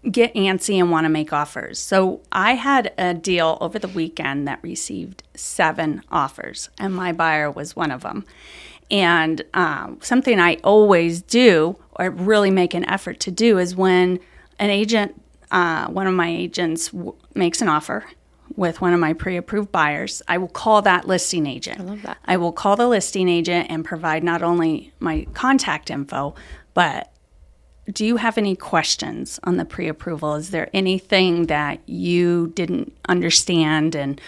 get 0.08 0.32
antsy 0.34 0.78
and 0.78 0.90
want 0.90 1.04
to 1.04 1.08
make 1.08 1.32
offers. 1.32 1.80
So 1.80 2.20
I 2.30 2.54
had 2.54 2.92
a 2.96 3.12
deal 3.12 3.58
over 3.60 3.80
the 3.80 3.88
weekend 3.88 4.46
that 4.46 4.60
received 4.62 5.24
seven 5.34 6.02
offers, 6.12 6.70
and 6.78 6.94
my 6.94 7.10
buyer 7.10 7.50
was 7.50 7.74
one 7.74 7.90
of 7.90 8.02
them. 8.02 8.24
And 8.90 9.42
um, 9.54 9.98
something 10.00 10.38
I 10.38 10.56
always 10.62 11.22
do, 11.22 11.76
or 11.98 12.10
really 12.10 12.50
make 12.50 12.74
an 12.74 12.88
effort 12.88 13.20
to 13.20 13.30
do, 13.30 13.58
is 13.58 13.74
when 13.74 14.20
an 14.58 14.70
agent, 14.70 15.20
uh, 15.50 15.88
one 15.88 16.06
of 16.06 16.14
my 16.14 16.28
agents, 16.28 16.88
w- 16.88 17.14
makes 17.34 17.60
an 17.60 17.68
offer 17.68 18.04
with 18.54 18.80
one 18.80 18.92
of 18.92 19.00
my 19.00 19.12
pre-approved 19.12 19.72
buyers, 19.72 20.22
I 20.28 20.38
will 20.38 20.48
call 20.48 20.82
that 20.82 21.06
listing 21.06 21.46
agent. 21.46 21.80
I 21.80 21.82
love 21.82 22.02
that. 22.02 22.18
I 22.24 22.36
will 22.36 22.52
call 22.52 22.76
the 22.76 22.86
listing 22.86 23.28
agent 23.28 23.66
and 23.70 23.84
provide 23.84 24.22
not 24.22 24.42
only 24.42 24.92
my 25.00 25.26
contact 25.34 25.90
info, 25.90 26.34
but 26.72 27.12
do 27.92 28.04
you 28.04 28.16
have 28.16 28.38
any 28.38 28.56
questions 28.56 29.38
on 29.44 29.56
the 29.56 29.64
pre-approval? 29.64 30.34
Is 30.34 30.50
there 30.50 30.70
anything 30.72 31.46
that 31.46 31.80
you 31.88 32.48
didn't 32.54 32.96
understand 33.08 33.94
and 33.94 34.20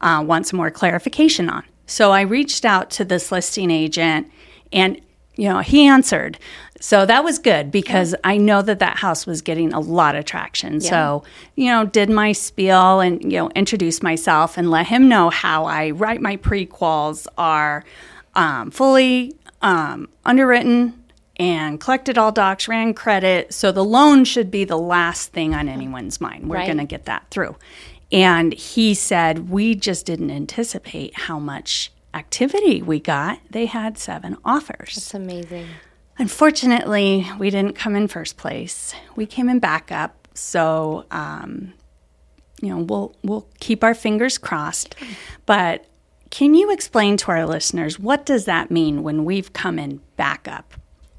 uh, 0.00 0.22
want 0.26 0.46
some 0.46 0.56
more 0.56 0.70
clarification 0.70 1.48
on? 1.48 1.64
So 1.86 2.12
I 2.12 2.22
reached 2.22 2.64
out 2.64 2.90
to 2.92 3.04
this 3.04 3.30
listing 3.30 3.70
agent, 3.70 4.30
and 4.72 5.00
you 5.36 5.48
know 5.48 5.60
he 5.60 5.86
answered. 5.86 6.38
So 6.80 7.06
that 7.06 7.24
was 7.24 7.38
good 7.38 7.70
because 7.70 8.12
yeah. 8.12 8.18
I 8.24 8.36
know 8.36 8.60
that 8.60 8.78
that 8.80 8.98
house 8.98 9.26
was 9.26 9.40
getting 9.40 9.72
a 9.72 9.80
lot 9.80 10.16
of 10.16 10.24
traction. 10.24 10.74
Yeah. 10.74 10.90
So 10.90 11.24
you 11.56 11.66
know, 11.66 11.86
did 11.86 12.10
my 12.10 12.32
spiel 12.32 13.00
and 13.00 13.22
you 13.22 13.38
know 13.38 13.50
introduce 13.50 14.02
myself 14.02 14.58
and 14.58 14.70
let 14.70 14.86
him 14.86 15.08
know 15.08 15.30
how 15.30 15.64
I 15.64 15.90
write 15.90 16.20
my 16.20 16.36
prequals 16.36 17.26
are 17.38 17.84
um, 18.34 18.70
fully 18.70 19.34
um, 19.62 20.08
underwritten 20.24 21.04
and 21.36 21.80
collected 21.80 22.16
all 22.16 22.32
docs, 22.32 22.68
ran 22.68 22.94
credit. 22.94 23.52
So 23.52 23.72
the 23.72 23.84
loan 23.84 24.24
should 24.24 24.50
be 24.50 24.64
the 24.64 24.78
last 24.78 25.32
thing 25.32 25.54
on 25.54 25.68
anyone's 25.68 26.20
mind. 26.20 26.48
We're 26.48 26.56
right. 26.56 26.66
going 26.66 26.78
to 26.78 26.84
get 26.84 27.06
that 27.06 27.26
through. 27.30 27.56
And 28.14 28.54
he 28.54 28.94
said, 28.94 29.50
We 29.50 29.74
just 29.74 30.06
didn't 30.06 30.30
anticipate 30.30 31.18
how 31.18 31.40
much 31.40 31.92
activity 32.14 32.80
we 32.80 33.00
got. 33.00 33.40
They 33.50 33.66
had 33.66 33.98
seven 33.98 34.36
offers. 34.44 34.94
That's 34.94 35.14
amazing. 35.14 35.66
Unfortunately, 36.16 37.26
we 37.40 37.50
didn't 37.50 37.74
come 37.74 37.96
in 37.96 38.06
first 38.06 38.36
place. 38.36 38.94
We 39.16 39.26
came 39.26 39.48
in 39.48 39.58
backup. 39.58 40.28
So, 40.32 41.06
um, 41.10 41.74
you 42.62 42.68
know, 42.68 42.84
we'll 42.84 43.16
we'll 43.24 43.48
keep 43.58 43.82
our 43.82 43.94
fingers 43.94 44.38
crossed. 44.38 44.94
But 45.44 45.84
can 46.30 46.54
you 46.54 46.72
explain 46.72 47.16
to 47.16 47.32
our 47.32 47.46
listeners 47.46 47.98
what 47.98 48.24
does 48.24 48.44
that 48.44 48.70
mean 48.70 49.02
when 49.02 49.24
we've 49.24 49.52
come 49.52 49.76
in 49.76 50.00
backup? 50.16 50.74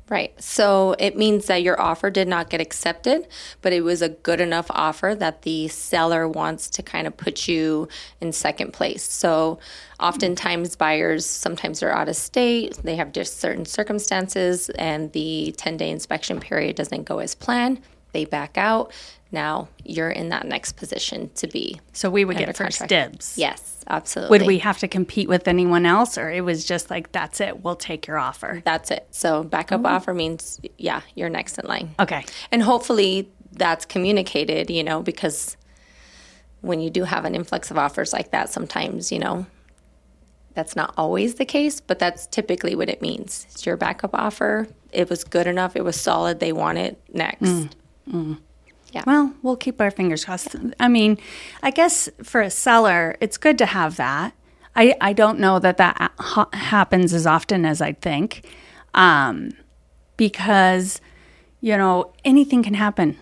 Right. 0.08 0.40
So 0.40 0.96
it 1.00 1.18
means 1.18 1.48
that 1.48 1.64
your 1.64 1.82
offer 1.82 2.12
did 2.12 2.28
not 2.28 2.52
get 2.52 2.62
accepted, 2.62 3.28
but 3.64 3.74
it 3.74 3.82
was 3.82 4.04
a 4.04 4.10
good 4.10 4.40
enough 4.40 4.68
offer 4.70 5.16
that 5.16 5.42
the 5.42 5.68
seller 5.70 6.28
wants 6.28 6.70
to 6.72 6.84
kind 6.84 7.08
of 7.08 7.18
put 7.18 7.48
you 7.48 7.88
in 8.22 8.32
second 8.32 8.72
place. 8.72 9.02
So 9.02 9.58
oftentimes 10.00 10.76
buyers, 10.76 11.26
sometimes 11.26 11.80
they're 11.80 11.92
out 11.92 12.08
of 12.08 12.16
state, 12.16 12.78
they 12.84 12.96
have 12.98 13.14
just 13.14 13.40
certain 13.40 13.66
circumstances, 13.66 14.70
and 14.70 15.12
the 15.14 15.56
10 15.58 15.78
day 15.78 15.90
inspection 15.90 16.40
period 16.40 16.76
doesn't 16.76 17.06
go 17.06 17.18
as 17.18 17.34
planned. 17.34 17.82
They 18.12 18.26
back 18.26 18.60
out. 18.60 18.94
Now 19.36 19.68
you're 19.84 20.10
in 20.10 20.30
that 20.30 20.48
next 20.48 20.78
position 20.78 21.30
to 21.36 21.46
be. 21.48 21.80
So 21.94 22.10
we 22.10 22.26
would 22.26 22.38
get 22.38 22.58
first 22.58 22.80
contract. 22.80 23.12
dibs. 23.12 23.38
Yes 23.38 23.76
absolutely. 23.88 24.40
Would 24.40 24.48
we 24.48 24.60
have 24.60 24.78
to 24.80 24.88
compete 24.88 25.30
with 25.30 25.48
anyone 25.48 25.86
else, 25.86 26.18
or 26.18 26.32
it 26.32 26.42
was 26.42 26.66
just 26.66 26.90
like, 26.90 27.12
that's 27.12 27.40
it, 27.40 27.64
we'll 27.64 27.76
take 27.76 28.08
your 28.08 28.18
offer? 28.18 28.62
That's 28.66 28.92
it. 28.92 29.08
So, 29.12 29.44
backup 29.44 29.82
mm-hmm. 29.82 29.96
offer 29.96 30.14
means, 30.14 30.60
yeah, 30.78 31.02
you're 31.16 31.30
next 31.30 31.58
in 31.58 31.68
line. 31.68 31.96
Okay. 32.00 32.26
And 32.52 32.64
hopefully 32.64 33.30
that's 33.52 33.86
communicated, 33.86 34.70
you 34.70 34.84
know, 34.84 35.02
because 35.02 35.58
when 36.62 36.80
you 36.80 36.90
do 36.90 37.04
have 37.04 37.26
an 37.26 37.36
influx 37.36 37.72
of 37.72 37.78
offers 37.78 38.12
like 38.12 38.32
that, 38.32 38.50
sometimes, 38.50 39.12
you 39.12 39.20
know, 39.20 39.46
that's 40.54 40.76
not 40.76 40.94
always 40.98 41.36
the 41.36 41.46
case, 41.46 41.80
but 41.80 42.00
that's 42.00 42.28
typically 42.28 42.76
what 42.76 42.90
it 42.90 43.02
means. 43.02 43.46
It's 43.52 43.66
your 43.66 43.78
backup 43.78 44.12
offer. 44.14 44.68
It 44.92 45.10
was 45.10 45.24
good 45.24 45.48
enough, 45.48 45.76
it 45.76 45.84
was 45.84 46.00
solid, 46.00 46.40
they 46.40 46.54
want 46.54 46.78
it 46.78 47.02
next. 47.14 47.42
Mm. 47.42 47.70
Mm. 48.10 48.38
Yeah. 48.96 49.04
Well, 49.06 49.34
we'll 49.42 49.58
keep 49.58 49.82
our 49.82 49.92
fingers 49.92 50.24
crossed. 50.24 50.56
I 50.80 50.88
mean, 50.88 51.18
I 51.62 51.70
guess 51.70 52.08
for 52.24 52.40
a 52.40 52.50
seller, 52.50 53.18
it's 53.20 53.38
good 53.38 53.58
to 53.58 53.66
have 53.66 53.98
that. 53.98 54.34
I, 54.74 54.96
I 55.02 55.12
don't 55.12 55.38
know 55.38 55.60
that 55.60 55.76
that 55.78 56.14
ha- 56.18 56.48
happens 56.54 57.14
as 57.14 57.28
often 57.28 57.66
as 57.66 57.82
I'd 57.82 58.00
think 58.00 58.46
um, 58.94 59.52
because, 60.16 61.02
you 61.60 61.76
know, 61.76 62.14
anything 62.24 62.64
can 62.64 62.74
happen. 62.74 63.18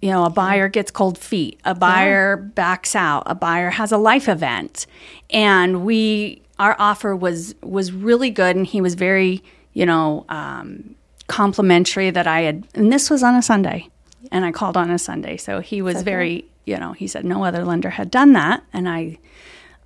You 0.00 0.10
know, 0.10 0.24
a 0.24 0.30
buyer 0.30 0.68
gets 0.68 0.90
cold 0.90 1.18
feet, 1.18 1.60
a 1.64 1.76
buyer 1.76 2.40
yeah. 2.40 2.48
backs 2.54 2.96
out, 2.96 3.22
a 3.26 3.36
buyer 3.36 3.70
has 3.70 3.92
a 3.92 3.98
life 3.98 4.28
event. 4.28 4.88
And 5.30 5.84
we, 5.84 6.42
our 6.58 6.74
offer 6.80 7.14
was, 7.14 7.54
was 7.62 7.92
really 7.92 8.30
good 8.30 8.56
and 8.56 8.66
he 8.66 8.80
was 8.80 8.96
very, 8.96 9.44
you 9.72 9.86
know, 9.86 10.26
um, 10.28 10.96
complimentary 11.28 12.10
that 12.10 12.26
I 12.26 12.40
had, 12.40 12.66
and 12.74 12.92
this 12.92 13.08
was 13.08 13.22
on 13.22 13.36
a 13.36 13.42
Sunday 13.42 13.88
and 14.32 14.44
I 14.44 14.50
called 14.50 14.76
on 14.76 14.90
a 14.90 14.98
Sunday. 14.98 15.36
So 15.36 15.60
he 15.60 15.82
was 15.82 15.96
okay. 15.96 16.04
very, 16.04 16.44
you 16.64 16.78
know, 16.78 16.92
he 16.92 17.06
said 17.06 17.24
no 17.24 17.44
other 17.44 17.64
lender 17.64 17.90
had 17.90 18.10
done 18.10 18.32
that, 18.32 18.64
and 18.72 18.88
I, 18.88 19.18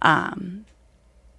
um, 0.02 0.65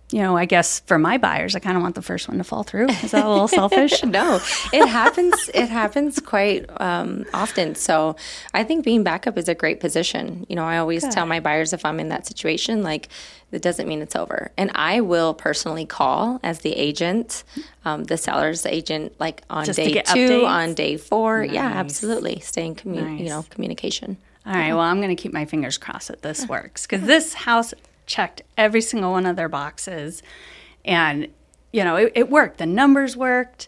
you 0.10 0.22
know, 0.22 0.38
I 0.38 0.46
guess 0.46 0.80
for 0.82 0.98
my 0.98 1.18
buyers, 1.18 1.54
I 1.54 1.60
kind 1.60 1.76
of 1.76 1.84
want 1.84 1.96
the 1.96 2.02
first 2.02 2.30
one 2.30 2.38
to 2.38 2.44
fall 2.46 2.64
through. 2.64 2.88
Is 2.90 3.12
that 3.12 3.26
a 3.26 3.30
little 3.30 3.48
selfish? 3.62 4.04
no, 4.06 4.40
it 4.72 4.88
happens. 4.88 5.50
It 5.54 5.68
happens 5.68 6.20
quite 6.20 6.66
um, 6.80 7.26
often. 7.34 7.76
So 7.76 8.16
I 8.54 8.64
think 8.64 8.86
being 8.86 9.04
backup 9.04 9.38
is 9.38 9.50
a 9.50 9.56
great 9.56 9.82
position. 9.82 10.46
You 10.48 10.56
know, 10.56 10.64
I 10.64 10.78
always 10.78 11.04
Good. 11.04 11.12
tell 11.12 11.26
my 11.26 11.42
buyers 11.42 11.74
if 11.74 11.84
I'm 11.84 12.00
in 12.00 12.08
that 12.08 12.26
situation, 12.26 12.84
like 12.84 13.10
it 13.52 13.62
doesn't 13.62 13.86
mean 13.86 14.02
it's 14.02 14.16
over. 14.16 14.52
And 14.56 14.72
I 14.76 15.02
will 15.02 15.34
personally 15.34 15.86
call 15.86 16.40
as 16.42 16.60
the 16.60 16.72
agent, 16.74 17.44
um, 17.84 18.06
the 18.06 18.16
seller's 18.18 18.66
agent, 18.66 19.14
like 19.20 19.44
on 19.50 19.66
Just 19.66 19.76
day 19.76 19.92
two, 19.94 20.02
updates? 20.04 20.48
on 20.48 20.74
day 20.74 20.96
four. 20.96 21.46
Nice. 21.46 21.54
Yeah, 21.54 21.68
absolutely. 21.68 22.40
Stay 22.40 22.66
in 22.66 22.76
commu- 22.76 23.02
nice. 23.02 23.20
you 23.20 23.28
know 23.28 23.46
communication. 23.50 24.16
All 24.46 24.54
right. 24.54 24.70
Well, 24.72 24.80
I'm 24.80 25.02
going 25.02 25.14
to 25.14 25.22
keep 25.22 25.34
my 25.34 25.44
fingers 25.44 25.78
crossed 25.78 26.08
that 26.08 26.22
this 26.22 26.48
works 26.48 26.88
because 26.88 27.06
this 27.06 27.34
house 27.34 27.74
checked 28.08 28.42
every 28.58 28.82
single 28.82 29.12
one 29.12 29.26
of 29.26 29.36
their 29.36 29.50
boxes. 29.50 30.24
And, 30.84 31.28
you 31.72 31.84
know, 31.84 31.98
it, 31.98 32.14
it 32.16 32.30
worked. 32.30 32.58
The 32.58 32.66
numbers 32.66 33.16
worked. 33.16 33.68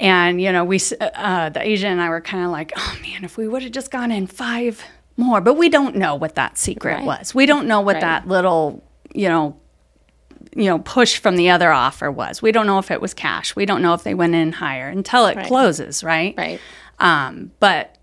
And, 0.00 0.40
you 0.40 0.50
know, 0.50 0.64
we, 0.64 0.80
uh, 1.00 1.50
the 1.50 1.62
agent 1.62 1.92
and 1.92 2.00
I 2.00 2.08
were 2.08 2.20
kind 2.20 2.44
of 2.44 2.50
like, 2.50 2.72
oh 2.76 2.98
man, 3.02 3.22
if 3.22 3.36
we 3.36 3.46
would 3.46 3.62
have 3.62 3.70
just 3.70 3.92
gone 3.92 4.10
in 4.10 4.26
five 4.26 4.82
more. 5.16 5.40
But 5.40 5.54
we 5.54 5.68
don't 5.68 5.94
know 5.94 6.16
what 6.16 6.34
that 6.34 6.58
secret 6.58 6.94
right. 6.94 7.04
was. 7.04 7.34
We 7.34 7.46
don't 7.46 7.68
know 7.68 7.80
what 7.80 7.94
right. 7.94 8.00
that 8.00 8.26
little, 8.26 8.82
you 9.14 9.28
know, 9.28 9.56
you 10.56 10.64
know, 10.64 10.78
push 10.78 11.18
from 11.18 11.36
the 11.36 11.50
other 11.50 11.70
offer 11.72 12.10
was. 12.10 12.42
We 12.42 12.52
don't 12.52 12.66
know 12.66 12.78
if 12.78 12.90
it 12.90 13.00
was 13.00 13.14
cash. 13.14 13.54
We 13.54 13.66
don't 13.66 13.82
know 13.82 13.94
if 13.94 14.02
they 14.02 14.14
went 14.14 14.34
in 14.34 14.52
higher 14.52 14.88
until 14.88 15.26
it 15.26 15.36
right. 15.36 15.46
closes, 15.46 16.02
right? 16.02 16.34
Right. 16.36 16.60
Um, 16.98 17.52
but 17.60 17.96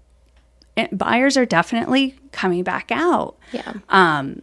it, 0.76 0.98
buyers 0.98 1.38
are 1.38 1.46
definitely 1.46 2.16
coming 2.32 2.64
back 2.64 2.92
out. 2.92 3.38
Yeah. 3.52 3.74
Um, 3.90 4.42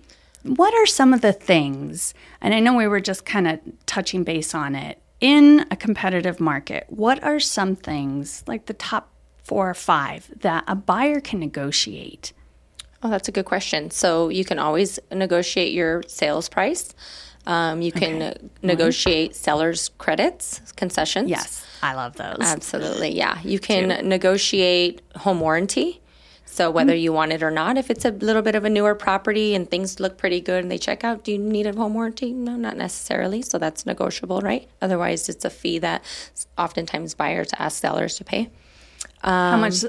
what 0.57 0.75
are 0.75 0.87
some 0.87 1.13
of 1.13 1.21
the 1.21 1.33
things, 1.33 2.15
and 2.41 2.55
I 2.55 2.61
know 2.61 2.75
we 2.75 2.87
were 2.87 3.01
just 3.01 3.25
kind 3.25 3.49
of 3.49 3.61
touching 3.87 4.25
base 4.25 4.55
on 4.55 4.75
it, 4.75 5.01
in 5.21 5.67
a 5.71 5.77
competitive 5.77 6.41
market, 6.41 6.87
what 6.89 7.23
are 7.23 7.41
some 7.41 7.75
things, 7.75 8.45
like 8.47 8.67
the 8.67 8.75
top 8.75 9.11
four 9.43 9.69
or 9.69 9.75
five, 9.75 10.31
that 10.41 10.65
a 10.69 10.77
buyer 10.77 11.21
can 11.21 11.41
negotiate? 11.41 12.33
Oh, 13.03 13.11
that's 13.11 13.29
a 13.29 13.33
good 13.33 13.45
question. 13.45 13.91
So 13.91 14.29
you 14.29 14.45
can 14.45 14.59
always 14.59 14.99
negotiate 15.13 15.73
your 15.73 16.03
sales 16.07 16.49
price. 16.49 16.95
Um, 17.47 17.81
you 17.81 17.93
can 17.93 18.23
okay. 18.23 18.39
negotiate 18.63 19.35
sellers' 19.35 19.89
credits, 19.97 20.61
concessions. 20.77 21.31
Yes, 21.31 21.65
I 21.83 21.95
love 21.95 22.17
those. 22.17 22.39
Absolutely, 22.41 23.11
yeah. 23.11 23.41
You 23.43 23.59
can 23.71 24.07
negotiate 24.09 25.01
home 25.17 25.41
warranty. 25.41 26.03
So 26.51 26.71
whether 26.71 26.93
mm-hmm. 26.93 27.03
you 27.03 27.13
want 27.13 27.33
it 27.33 27.43
or 27.43 27.53
not, 27.53 27.77
if 27.77 27.89
it's 27.89 28.05
a 28.05 28.11
little 28.11 28.43
bit 28.43 28.55
of 28.57 28.65
a 28.65 28.71
newer 28.71 28.95
property 28.95 29.55
and 29.55 29.71
things 29.71 30.01
look 30.01 30.19
pretty 30.19 30.41
good 30.41 30.65
and 30.65 30.73
they 30.73 30.79
check 30.79 31.05
out, 31.05 31.23
do 31.23 31.31
you 31.31 31.39
need 31.39 31.67
a 31.67 31.73
home 31.73 31.95
warranty? 31.95 32.33
No, 32.33 32.57
not 32.57 32.77
necessarily. 32.77 33.43
So 33.43 33.59
that's 33.59 33.87
negotiable, 33.87 34.41
right? 34.41 34.69
Otherwise, 34.83 35.29
it's 35.29 35.45
a 35.45 35.51
fee 35.51 35.79
that 35.79 36.03
oftentimes 36.57 37.15
buyers 37.15 37.51
ask 37.59 37.81
sellers 37.81 38.17
to 38.17 38.25
pay. 38.25 38.51
Um, 39.23 39.33
How 39.53 39.57
much? 39.59 39.85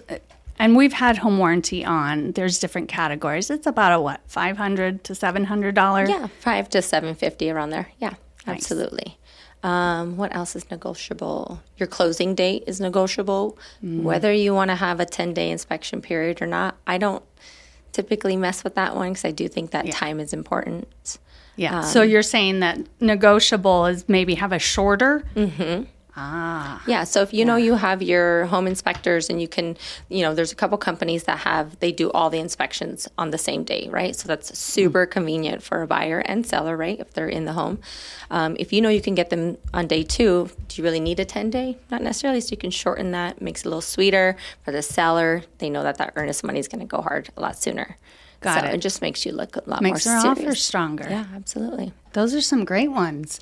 And 0.59 0.75
we've 0.75 0.93
had 0.93 1.17
home 1.17 1.39
warranty 1.39 1.85
on. 1.85 2.33
There's 2.33 2.59
different 2.59 2.89
categories. 2.89 3.49
It's 3.49 3.65
about 3.65 3.93
a 3.93 4.01
what, 4.01 4.19
five 4.27 4.57
hundred 4.57 5.03
to 5.05 5.15
seven 5.15 5.45
hundred 5.45 5.73
dollar. 5.73 6.05
Yeah, 6.05 6.27
five 6.41 6.69
to 6.71 6.81
seven 6.81 7.15
fifty 7.15 7.49
around 7.49 7.69
there. 7.69 7.87
Yeah, 7.99 8.15
nice. 8.45 8.57
absolutely. 8.57 9.17
Um, 9.61 10.15
what 10.15 10.33
else 10.33 10.55
is 10.55 10.69
negotiable? 10.71 11.61
Your 11.77 11.87
closing 11.87 12.33
date 12.33 12.63
is 12.67 12.79
negotiable. 12.79 13.57
Mm. 13.83 14.03
Whether 14.03 14.31
you 14.31 14.53
want 14.53 14.69
to 14.69 14.75
have 14.75 14.99
a 14.99 15.05
10 15.05 15.33
day 15.33 15.51
inspection 15.51 16.01
period 16.01 16.41
or 16.41 16.47
not, 16.47 16.77
I 16.87 16.97
don't 16.97 17.23
typically 17.91 18.37
mess 18.37 18.63
with 18.63 18.75
that 18.75 18.95
one 18.95 19.09
because 19.09 19.25
I 19.25 19.31
do 19.31 19.47
think 19.47 19.71
that 19.71 19.89
time 19.91 20.19
is 20.19 20.33
important. 20.33 21.17
Yeah. 21.55 21.81
so 21.81 22.03
you're 22.03 22.23
saying 22.23 22.61
that 22.61 22.79
negotiable 23.01 23.85
is 23.87 24.07
maybe 24.07 24.35
have 24.35 24.53
a 24.53 24.59
shorter. 24.59 25.25
Yeah, 26.87 27.03
so 27.03 27.21
if 27.21 27.33
you 27.33 27.45
know 27.45 27.55
you 27.55 27.75
have 27.75 28.01
your 28.01 28.45
home 28.45 28.67
inspectors 28.67 29.29
and 29.29 29.41
you 29.41 29.47
can, 29.47 29.77
you 30.09 30.21
know, 30.21 30.33
there's 30.33 30.51
a 30.51 30.55
couple 30.55 30.77
companies 30.77 31.23
that 31.23 31.39
have, 31.39 31.79
they 31.79 31.91
do 31.91 32.11
all 32.11 32.29
the 32.29 32.39
inspections 32.39 33.07
on 33.17 33.31
the 33.31 33.37
same 33.37 33.63
day, 33.63 33.87
right? 33.89 34.15
So 34.15 34.27
that's 34.27 34.57
super 34.57 35.05
convenient 35.05 35.63
for 35.63 35.81
a 35.81 35.87
buyer 35.87 36.19
and 36.19 36.45
seller, 36.45 36.75
right? 36.75 36.99
If 36.99 37.13
they're 37.13 37.29
in 37.29 37.45
the 37.45 37.53
home. 37.53 37.79
Um, 38.31 38.55
if 38.59 38.73
you 38.73 38.81
know 38.81 38.89
you 38.89 39.01
can 39.01 39.15
get 39.15 39.29
them 39.29 39.57
on 39.73 39.87
day 39.87 40.03
two, 40.03 40.49
do 40.67 40.81
you 40.81 40.83
really 40.83 40.99
need 40.99 41.19
a 41.19 41.25
10 41.25 41.49
day? 41.49 41.77
Not 41.89 42.01
necessarily. 42.01 42.41
So 42.41 42.51
you 42.51 42.57
can 42.57 42.71
shorten 42.71 43.11
that, 43.11 43.41
makes 43.41 43.61
it 43.61 43.65
a 43.65 43.69
little 43.69 43.81
sweeter 43.81 44.35
for 44.63 44.71
the 44.71 44.81
seller. 44.81 45.43
They 45.59 45.69
know 45.69 45.83
that 45.83 45.97
that 45.97 46.13
earnest 46.15 46.43
money 46.43 46.59
is 46.59 46.67
going 46.67 46.81
to 46.81 46.85
go 46.85 47.01
hard 47.01 47.29
a 47.37 47.41
lot 47.41 47.57
sooner. 47.57 47.97
Got 48.41 48.61
so 48.61 48.69
it. 48.69 48.75
it 48.75 48.77
just 48.77 49.01
makes 49.01 49.25
you 49.25 49.33
look 49.33 49.57
a 49.57 49.63
lot 49.65 49.81
Makes 49.81 50.05
more 50.05 50.15
our 50.15 50.21
serious. 50.21 50.39
offer 50.39 50.55
stronger. 50.55 51.07
Yeah, 51.09 51.25
absolutely. 51.35 51.91
Those 52.13 52.33
are 52.33 52.41
some 52.41 52.63
great 52.63 52.89
ones. 52.89 53.39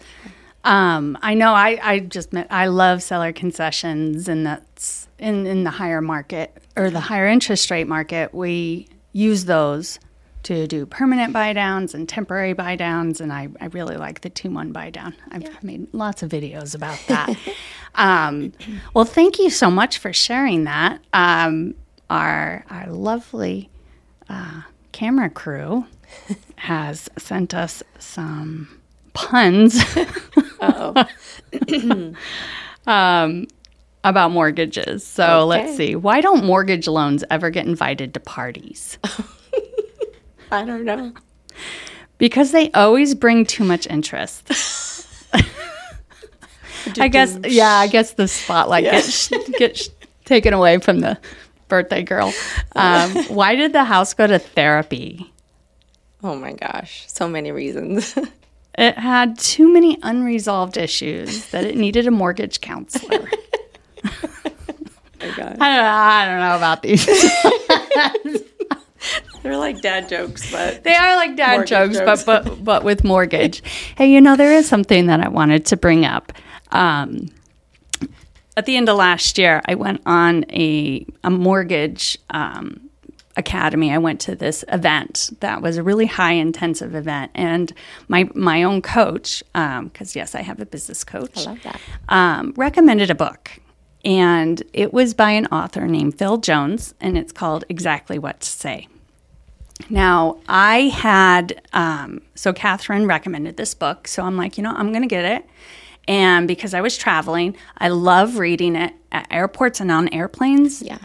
Um, 0.67 1.17
I 1.21 1.33
know 1.33 1.53
I, 1.53 1.79
I 1.81 1.99
just 1.99 2.33
met, 2.33 2.47
I 2.49 2.67
love 2.67 3.01
seller 3.01 3.31
concessions 3.31 4.27
and 4.27 4.45
that's 4.45 5.07
in, 5.17 5.45
in 5.45 5.63
the 5.63 5.69
higher 5.69 6.01
market 6.01 6.61
or 6.75 6.89
the 6.89 6.99
higher 6.99 7.25
interest 7.25 7.71
rate 7.71 7.87
market, 7.87 8.33
we 8.33 8.89
use 9.13 9.45
those 9.45 9.97
to 10.43 10.67
do 10.67 10.85
permanent 10.85 11.31
buy 11.31 11.53
downs 11.53 11.93
and 11.93 12.07
temporary 12.09 12.51
buy 12.51 12.75
downs. 12.75 13.21
And 13.21 13.31
I, 13.31 13.47
I 13.61 13.67
really 13.67 13.95
like 13.95 14.21
the 14.21 14.29
two 14.29 14.49
one 14.51 14.73
buy 14.73 14.89
down. 14.89 15.15
I've 15.31 15.63
made 15.63 15.87
lots 15.93 16.21
of 16.21 16.29
videos 16.31 16.75
about 16.75 16.99
that. 17.07 17.33
um, 17.95 18.51
well, 18.93 19.05
thank 19.05 19.39
you 19.39 19.49
so 19.49 19.71
much 19.71 19.99
for 19.99 20.11
sharing 20.11 20.65
that. 20.65 20.99
Um, 21.13 21.75
our, 22.09 22.65
our 22.69 22.87
lovely 22.87 23.69
uh, 24.27 24.63
camera 24.91 25.29
crew 25.29 25.85
has 26.57 27.07
sent 27.17 27.53
us 27.53 27.83
some 27.99 28.81
puns 29.13 29.81
um, 32.87 33.47
about 34.03 34.31
mortgages. 34.31 35.05
So 35.05 35.45
let's 35.45 35.75
see. 35.75 35.95
Why 35.95 36.21
don't 36.21 36.43
mortgage 36.45 36.87
loans 36.87 37.23
ever 37.29 37.49
get 37.49 37.65
invited 37.65 38.13
to 38.13 38.19
parties? 38.19 38.97
I 40.51 40.63
don't 40.63 40.85
know. 40.85 41.13
Because 42.17 42.51
they 42.51 42.71
always 42.71 43.13
bring 43.13 43.45
too 43.45 43.63
much 43.63 43.85
interest. 43.87 44.51
I 46.99 47.09
guess, 47.09 47.37
yeah, 47.43 47.73
I 47.73 47.87
guess 47.87 48.13
the 48.13 48.27
spotlight 48.27 48.85
gets, 48.85 49.27
gets 49.59 49.89
taken 50.23 50.53
away 50.53 50.77
from 50.79 50.99
the 51.01 51.17
birthday 51.67 52.01
girl. 52.01 52.33
Um, 52.75 53.11
why 53.27 53.55
did 53.55 53.73
the 53.73 53.83
house 53.83 54.13
go 54.13 54.25
to 54.25 54.39
therapy? 54.39 55.31
Oh 56.23 56.35
my 56.35 56.53
gosh, 56.53 57.05
so 57.07 57.27
many 57.27 57.51
reasons. 57.51 58.17
It 58.77 58.97
had 58.97 59.37
too 59.39 59.71
many 59.71 59.97
unresolved 60.03 60.77
issues 60.77 61.47
that 61.49 61.65
it 61.65 61.75
needed 61.75 62.07
a 62.07 62.11
mortgage 62.11 62.61
counselor. 62.61 63.25
God. 65.19 65.57
I 65.59 65.59
don't 65.59 65.59
know, 65.59 65.91
I 65.91 66.25
don't 66.25 66.39
know 66.39 66.55
about 66.57 66.83
these. 66.83 67.05
They're 69.43 69.57
like 69.57 69.81
dad 69.81 70.09
jokes, 70.09 70.51
but 70.51 70.83
They 70.83 70.93
are 70.93 71.15
like 71.15 71.35
dad 71.35 71.65
jokes, 71.67 71.97
jokes. 71.97 72.23
but 72.23 72.45
but 72.45 72.63
but 72.63 72.83
with 72.83 73.03
mortgage. 73.03 73.63
hey, 73.97 74.11
you 74.11 74.21
know 74.21 74.35
there 74.35 74.53
is 74.53 74.67
something 74.67 75.07
that 75.07 75.19
I 75.21 75.27
wanted 75.29 75.65
to 75.67 75.77
bring 75.77 76.05
up. 76.05 76.33
Um, 76.71 77.29
at 78.55 78.65
the 78.65 78.75
end 78.75 78.89
of 78.89 78.97
last 78.97 79.37
year, 79.37 79.61
I 79.65 79.75
went 79.75 80.01
on 80.05 80.45
a 80.51 81.05
a 81.23 81.29
mortgage 81.29 82.17
um, 82.29 82.86
academy. 83.37 83.93
I 83.93 83.97
went 83.97 84.19
to 84.21 84.35
this 84.35 84.65
event 84.67 85.29
that 85.39 85.61
was 85.61 85.77
a 85.77 85.83
really 85.83 86.07
high 86.07 86.33
intensive 86.33 86.95
event, 86.95 87.31
and 87.35 87.71
my 88.07 88.29
my 88.33 88.63
own 88.63 88.81
coach, 88.81 89.43
because 89.53 90.15
yes, 90.15 90.35
I 90.35 90.41
have 90.41 90.59
a 90.59 90.65
business 90.65 91.03
coach, 91.03 91.37
I 91.37 91.51
love 91.51 91.63
that. 91.63 91.79
um, 92.09 92.53
recommended 92.57 93.09
a 93.09 93.15
book. 93.15 93.51
And 94.05 94.63
it 94.73 94.93
was 94.93 95.13
by 95.13 95.31
an 95.31 95.47
author 95.47 95.85
named 95.87 96.17
Phil 96.17 96.37
Jones, 96.37 96.93
and 97.01 97.17
it's 97.17 97.33
called 97.33 97.65
Exactly 97.67 98.17
What 98.17 98.39
to 98.39 98.47
Say. 98.47 98.87
Now, 99.89 100.37
I 100.47 100.87
had, 100.89 101.61
um, 101.73 102.21
so 102.33 102.53
Catherine 102.53 103.05
recommended 103.05 103.57
this 103.57 103.73
book. 103.73 104.07
So 104.07 104.23
I'm 104.23 104.37
like, 104.37 104.57
you 104.57 104.63
know, 104.63 104.71
I'm 104.71 104.91
going 104.91 105.01
to 105.01 105.07
get 105.07 105.25
it. 105.25 105.45
And 106.07 106.47
because 106.47 106.73
I 106.73 106.79
was 106.79 106.97
traveling, 106.97 107.57
I 107.77 107.89
love 107.89 108.37
reading 108.37 108.75
it 108.75 108.93
at 109.11 109.27
airports 109.29 109.81
and 109.81 109.91
on 109.91 110.07
airplanes. 110.13 110.81
Yeah, 110.81 110.99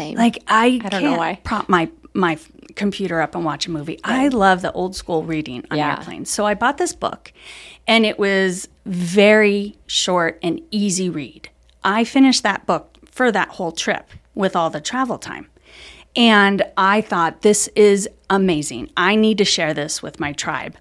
same. 0.00 0.16
Like 0.16 0.42
I, 0.48 0.80
I 0.84 0.88
don't 0.88 1.04
know 1.04 1.16
why. 1.16 1.40
prop 1.44 1.68
my 1.68 1.90
my 2.14 2.38
computer 2.76 3.20
up 3.20 3.34
and 3.34 3.44
watch 3.44 3.66
a 3.66 3.70
movie. 3.70 3.98
I 4.04 4.28
love 4.28 4.62
the 4.62 4.72
old 4.72 4.96
school 4.96 5.22
reading 5.22 5.64
on 5.70 5.78
Yeah. 5.78 5.96
airplanes. 5.96 6.30
So 6.30 6.46
I 6.46 6.54
bought 6.54 6.78
this 6.78 6.94
book, 6.94 7.32
and 7.86 8.04
it 8.06 8.18
was 8.18 8.68
very 8.86 9.76
short 9.86 10.38
and 10.42 10.60
easy 10.70 11.08
read. 11.10 11.48
I 11.84 12.04
finished 12.04 12.42
that 12.42 12.66
book 12.66 12.96
for 13.10 13.30
that 13.32 13.48
whole 13.56 13.72
trip 13.72 14.10
with 14.34 14.54
all 14.56 14.70
the 14.70 14.80
travel 14.80 15.18
time. 15.18 15.46
And 16.16 16.62
I 16.76 17.00
thought, 17.00 17.42
this 17.42 17.68
is 17.76 18.08
amazing. 18.28 18.90
I 18.96 19.14
need 19.14 19.38
to 19.38 19.44
share 19.44 19.72
this 19.74 20.02
with 20.02 20.18
my 20.18 20.32
tribe. 20.32 20.74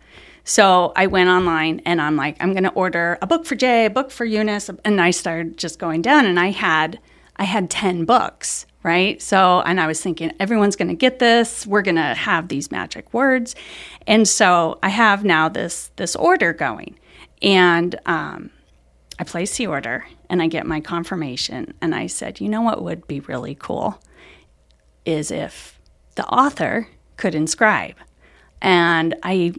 So 0.43 0.91
I 0.95 1.05
went 1.07 1.29
online 1.29 1.81
and 1.85 2.01
I'm 2.01 2.15
like, 2.15 2.35
I'm 2.39 2.53
going 2.53 2.63
to 2.63 2.71
order 2.71 3.17
a 3.21 3.27
book 3.27 3.45
for 3.45 3.55
Jay, 3.55 3.85
a 3.85 3.89
book 3.89 4.09
for 4.09 4.25
Eunice. 4.25 4.69
And 4.83 4.99
I 4.99 5.11
started 5.11 5.57
just 5.57 5.77
going 5.77 6.01
down 6.01 6.25
and 6.25 6.39
I 6.39 6.49
had, 6.49 6.99
I 7.37 7.43
had 7.43 7.69
10 7.69 8.05
books, 8.05 8.65
right? 8.83 9.21
So, 9.21 9.61
and 9.61 9.79
I 9.79 9.87
was 9.87 10.01
thinking, 10.01 10.31
everyone's 10.39 10.75
going 10.75 10.87
to 10.87 10.95
get 10.95 11.19
this. 11.19 11.67
We're 11.67 11.81
going 11.81 11.95
to 11.95 12.13
have 12.15 12.47
these 12.47 12.71
magic 12.71 13.13
words. 13.13 13.55
And 14.07 14.27
so 14.27 14.79
I 14.81 14.89
have 14.89 15.23
now 15.23 15.49
this, 15.49 15.91
this 15.97 16.15
order 16.15 16.53
going. 16.53 16.97
And, 17.41 17.99
um, 18.05 18.51
I 19.19 19.25
place 19.25 19.57
the 19.57 19.67
order 19.67 20.07
and 20.29 20.41
I 20.41 20.47
get 20.47 20.65
my 20.65 20.79
confirmation. 20.79 21.73
And 21.81 21.93
I 21.93 22.07
said, 22.07 22.39
you 22.39 22.47
know 22.47 22.61
what 22.61 22.81
would 22.81 23.05
be 23.05 23.19
really 23.19 23.53
cool 23.53 24.01
is 25.05 25.29
if 25.29 25.77
the 26.15 26.25
author 26.27 26.87
could 27.17 27.35
inscribe. 27.35 27.95
And 28.61 29.15
I 29.21 29.53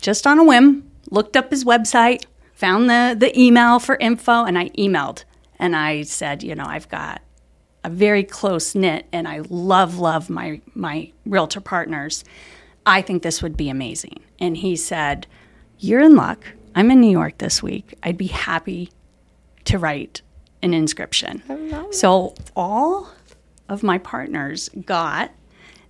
just 0.00 0.26
on 0.26 0.38
a 0.38 0.44
whim 0.44 0.90
looked 1.10 1.36
up 1.36 1.50
his 1.50 1.64
website, 1.64 2.24
found 2.54 2.88
the, 2.88 3.14
the 3.18 3.38
email 3.38 3.78
for 3.78 3.96
info, 3.96 4.44
and 4.44 4.58
I 4.58 4.70
emailed. 4.70 5.24
And 5.58 5.76
I 5.76 6.02
said, 6.02 6.42
you 6.42 6.54
know, 6.54 6.66
I've 6.66 6.88
got 6.88 7.20
very 7.88 8.24
close 8.24 8.74
knit 8.74 9.06
and 9.12 9.28
I 9.28 9.42
love, 9.48 9.98
love 9.98 10.30
my, 10.30 10.60
my 10.74 11.12
realtor 11.26 11.60
partners. 11.60 12.24
I 12.86 13.02
think 13.02 13.22
this 13.22 13.42
would 13.42 13.56
be 13.56 13.68
amazing. 13.68 14.20
And 14.38 14.56
he 14.56 14.76
said, 14.76 15.26
You're 15.78 16.00
in 16.00 16.16
luck. 16.16 16.44
I'm 16.74 16.90
in 16.90 17.00
New 17.00 17.10
York 17.10 17.38
this 17.38 17.62
week. 17.62 17.94
I'd 18.02 18.18
be 18.18 18.26
happy 18.26 18.90
to 19.64 19.78
write 19.78 20.22
an 20.62 20.74
inscription. 20.74 21.42
So 21.92 22.34
all 22.56 23.10
of 23.68 23.82
my 23.82 23.98
partners 23.98 24.68
got 24.84 25.30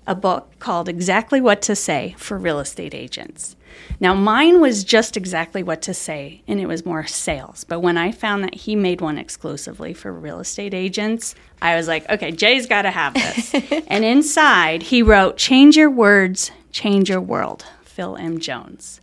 a 0.06 0.14
book 0.14 0.58
called 0.58 0.88
Exactly 0.88 1.40
What 1.40 1.62
to 1.62 1.74
Say 1.74 2.14
for 2.18 2.36
Real 2.36 2.60
Estate 2.60 2.94
Agents. 2.94 3.56
Now, 4.00 4.14
mine 4.14 4.60
was 4.60 4.84
just 4.84 5.16
exactly 5.16 5.62
what 5.62 5.82
to 5.82 5.94
say, 5.94 6.42
and 6.48 6.60
it 6.60 6.66
was 6.66 6.84
more 6.84 7.06
sales. 7.06 7.64
But 7.64 7.80
when 7.80 7.96
I 7.96 8.12
found 8.12 8.42
that 8.44 8.54
he 8.54 8.74
made 8.76 9.00
one 9.00 9.18
exclusively 9.18 9.94
for 9.94 10.12
real 10.12 10.40
estate 10.40 10.74
agents, 10.74 11.34
I 11.62 11.76
was 11.76 11.88
like, 11.88 12.08
okay, 12.10 12.30
Jay's 12.32 12.66
got 12.66 12.82
to 12.82 12.90
have 12.90 13.14
this. 13.14 13.54
and 13.88 14.04
inside, 14.04 14.82
he 14.84 15.02
wrote, 15.02 15.36
Change 15.36 15.76
your 15.76 15.90
words, 15.90 16.50
change 16.72 17.08
your 17.08 17.20
world, 17.20 17.64
Phil 17.82 18.16
M. 18.16 18.38
Jones. 18.38 19.00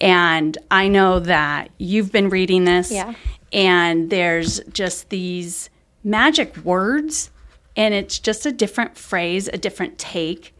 And 0.00 0.56
I 0.70 0.88
know 0.88 1.18
that 1.20 1.70
you've 1.78 2.12
been 2.12 2.28
reading 2.28 2.64
this, 2.64 2.90
Yeah. 2.92 3.14
and 3.52 4.10
there's 4.10 4.60
just 4.72 5.08
these 5.10 5.70
magic 6.04 6.56
words, 6.58 7.30
and 7.76 7.94
it's 7.94 8.18
just 8.18 8.46
a 8.46 8.52
different 8.52 8.96
phrase, 8.96 9.48
a 9.52 9.58
different 9.58 9.98
take. 9.98 10.54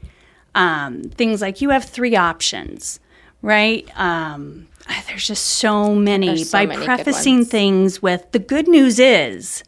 Um, 0.54 1.02
things 1.02 1.40
like 1.40 1.60
you 1.60 1.70
have 1.70 1.84
three 1.84 2.16
options, 2.16 2.98
right? 3.42 3.88
Um, 3.98 4.68
there's 5.06 5.26
just 5.26 5.44
so 5.44 5.94
many. 5.94 6.44
So 6.44 6.58
By 6.58 6.66
many 6.66 6.84
prefacing 6.84 7.44
things 7.44 8.02
with 8.02 8.30
the 8.32 8.38
good 8.38 8.68
news 8.68 8.98
is, 8.98 9.62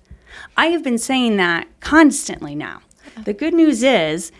I 0.57 0.67
have 0.67 0.83
been 0.83 0.99
saying 0.99 1.37
that 1.37 1.69
constantly 1.81 2.55
now. 2.55 2.83
The 3.25 3.33
good 3.33 3.55
news 3.55 3.83
is, 3.83 4.33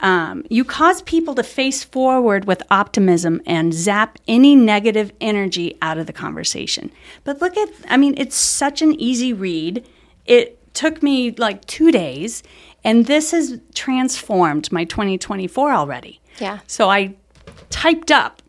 um, 0.00 0.44
you 0.50 0.64
cause 0.64 1.02
people 1.02 1.34
to 1.36 1.42
face 1.42 1.82
forward 1.82 2.44
with 2.44 2.62
optimism 2.70 3.40
and 3.46 3.72
zap 3.72 4.18
any 4.28 4.54
negative 4.54 5.12
energy 5.20 5.78
out 5.80 5.96
of 5.96 6.06
the 6.06 6.12
conversation. 6.12 6.90
But 7.24 7.40
look 7.40 7.56
at, 7.56 7.70
I 7.88 7.96
mean, 7.96 8.14
it's 8.18 8.36
such 8.36 8.82
an 8.82 9.00
easy 9.00 9.32
read. 9.32 9.86
It 10.26 10.74
took 10.74 11.02
me 11.02 11.30
like 11.32 11.64
two 11.66 11.90
days, 11.90 12.42
and 12.84 13.06
this 13.06 13.30
has 13.30 13.58
transformed 13.74 14.70
my 14.70 14.84
2024 14.84 15.72
already. 15.72 16.20
Yeah. 16.38 16.58
So 16.66 16.90
I 16.90 17.14
typed 17.70 18.10
up 18.10 18.42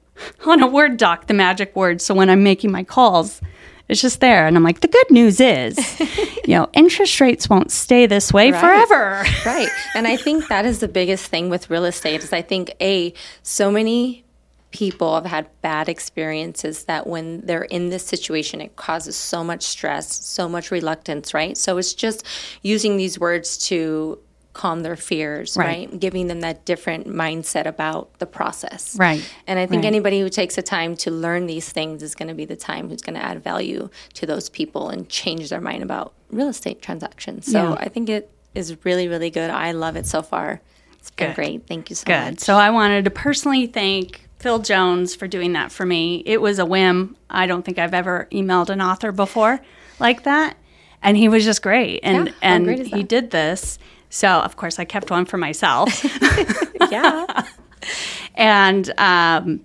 on 0.45 0.61
a 0.61 0.67
Word 0.67 0.97
doc 0.97 1.27
the 1.27 1.33
magic 1.33 1.75
words. 1.75 2.03
So 2.03 2.13
when 2.13 2.29
I'm 2.29 2.43
making 2.43 2.71
my 2.71 2.83
calls, 2.83 3.41
It's 3.89 4.01
just 4.01 4.19
there. 4.19 4.47
And 4.47 4.57
I'm 4.57 4.63
like, 4.63 4.81
the 4.81 4.89
good 4.89 5.09
news 5.11 5.39
is, 5.39 5.77
you 6.45 6.55
know, 6.55 6.67
interest 6.73 7.21
rates 7.21 7.49
won't 7.49 7.71
stay 7.71 8.05
this 8.05 8.33
way 8.33 8.51
Right. 8.51 8.59
forever. 8.59 9.23
right. 9.45 9.69
And 9.95 10.05
I 10.07 10.17
think 10.17 10.49
that 10.49 10.65
is 10.65 10.79
the 10.79 10.89
biggest 10.89 11.27
thing 11.27 11.49
with 11.49 11.69
real 11.69 11.85
estate 11.85 12.21
is 12.21 12.33
I 12.33 12.41
think 12.41 12.73
a 12.81 13.13
so 13.43 13.71
many 13.71 14.25
people 14.71 15.15
have 15.15 15.25
had 15.25 15.47
bad 15.61 15.87
experiences 15.87 16.83
that 16.83 17.07
when 17.07 17.39
they're 17.45 17.63
in 17.63 17.89
this 17.89 18.03
situation 18.05 18.59
it 18.59 18.75
causes 18.75 19.15
so 19.15 19.41
much 19.41 19.63
stress, 19.63 20.13
so 20.25 20.49
much 20.49 20.69
reluctance, 20.69 21.33
right? 21.33 21.57
So 21.57 21.77
it's 21.77 21.93
just 21.93 22.25
using 22.63 22.97
these 22.97 23.17
words 23.17 23.57
to 23.69 24.19
calm 24.57 24.81
their 24.81 24.95
fears, 24.95 25.55
Right. 25.55 25.65
right? 25.89 25.99
Giving 25.99 26.27
them 26.27 26.41
that 26.41 26.65
different 26.65 27.07
mindset 27.07 27.65
about 27.65 28.17
the 28.19 28.25
process. 28.25 28.95
Right. 28.99 29.23
And 29.45 29.59
I 29.59 29.65
think 29.67 29.83
Right. 29.83 29.87
anybody 29.87 30.19
who 30.19 30.29
takes 30.29 30.55
the 30.55 30.61
time 30.63 30.95
to 30.97 31.11
learn 31.11 31.45
these 31.45 31.69
things 31.69 32.01
is 32.03 32.15
going 32.15 32.27
to 32.27 32.33
be 32.33 32.45
the 32.45 32.55
time 32.55 32.89
who's 32.89 33.01
going 33.01 33.15
to 33.15 33.23
add 33.23 33.43
value 33.43 33.89
to 34.15 34.25
those 34.25 34.49
people 34.49 34.89
and 34.89 35.07
change 35.07 35.49
their 35.49 35.61
mind 35.61 35.83
about 35.83 36.13
real 36.31 36.49
estate 36.49 36.81
transactions. 36.81 37.45
So 37.51 37.69
Yeah. 37.69 37.75
I 37.79 37.87
think 37.89 38.09
it 38.09 38.29
is 38.55 38.75
really, 38.83 39.07
really 39.07 39.29
good. 39.29 39.49
I 39.51 39.71
love 39.71 39.95
it 39.95 40.05
so 40.07 40.21
far. 40.23 40.59
It's 40.99 41.11
been 41.11 41.27
Good. 41.27 41.35
great. 41.35 41.67
Thank 41.67 41.89
you 41.91 41.95
so 41.95 42.05
Good. 42.05 42.31
much. 42.31 42.39
So 42.39 42.55
I 42.55 42.71
wanted 42.71 43.05
to 43.05 43.11
personally 43.11 43.67
thank 43.67 44.27
Phil 44.39 44.59
Jones 44.59 45.13
for 45.15 45.27
doing 45.27 45.53
that 45.53 45.71
for 45.71 45.85
me. 45.85 46.23
It 46.25 46.41
was 46.41 46.57
a 46.59 46.65
whim. 46.65 47.15
I 47.29 47.45
don't 47.45 47.63
think 47.63 47.77
I've 47.77 47.93
ever 47.93 48.27
emailed 48.31 48.69
an 48.69 48.81
author 48.81 49.11
before 49.11 49.61
like 49.99 50.23
that. 50.23 50.57
And 51.03 51.15
he 51.15 51.29
was 51.29 51.45
just 51.45 51.61
great. 51.61 51.99
And 52.01 52.27
Yeah, 52.27 52.33
and 52.41 52.69
he 52.87 53.03
did 53.03 53.29
this. 53.29 53.77
So 54.09 54.29
of 54.29 54.57
course 54.57 54.79
I 54.79 54.85
kept 54.85 55.11
one 55.11 55.25
for 55.25 55.37
myself. 55.37 56.03
yeah. 56.91 57.45
and 58.35 58.91
um, 58.99 59.63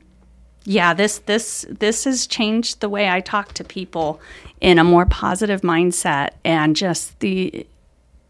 yeah, 0.64 0.94
this 0.94 1.18
this 1.20 1.66
this 1.68 2.04
has 2.04 2.26
changed 2.26 2.80
the 2.80 2.88
way 2.88 3.08
I 3.08 3.20
talk 3.20 3.52
to 3.54 3.64
people 3.64 4.20
in 4.60 4.78
a 4.78 4.84
more 4.84 5.06
positive 5.06 5.62
mindset, 5.62 6.30
and 6.44 6.76
just 6.76 7.18
the 7.20 7.66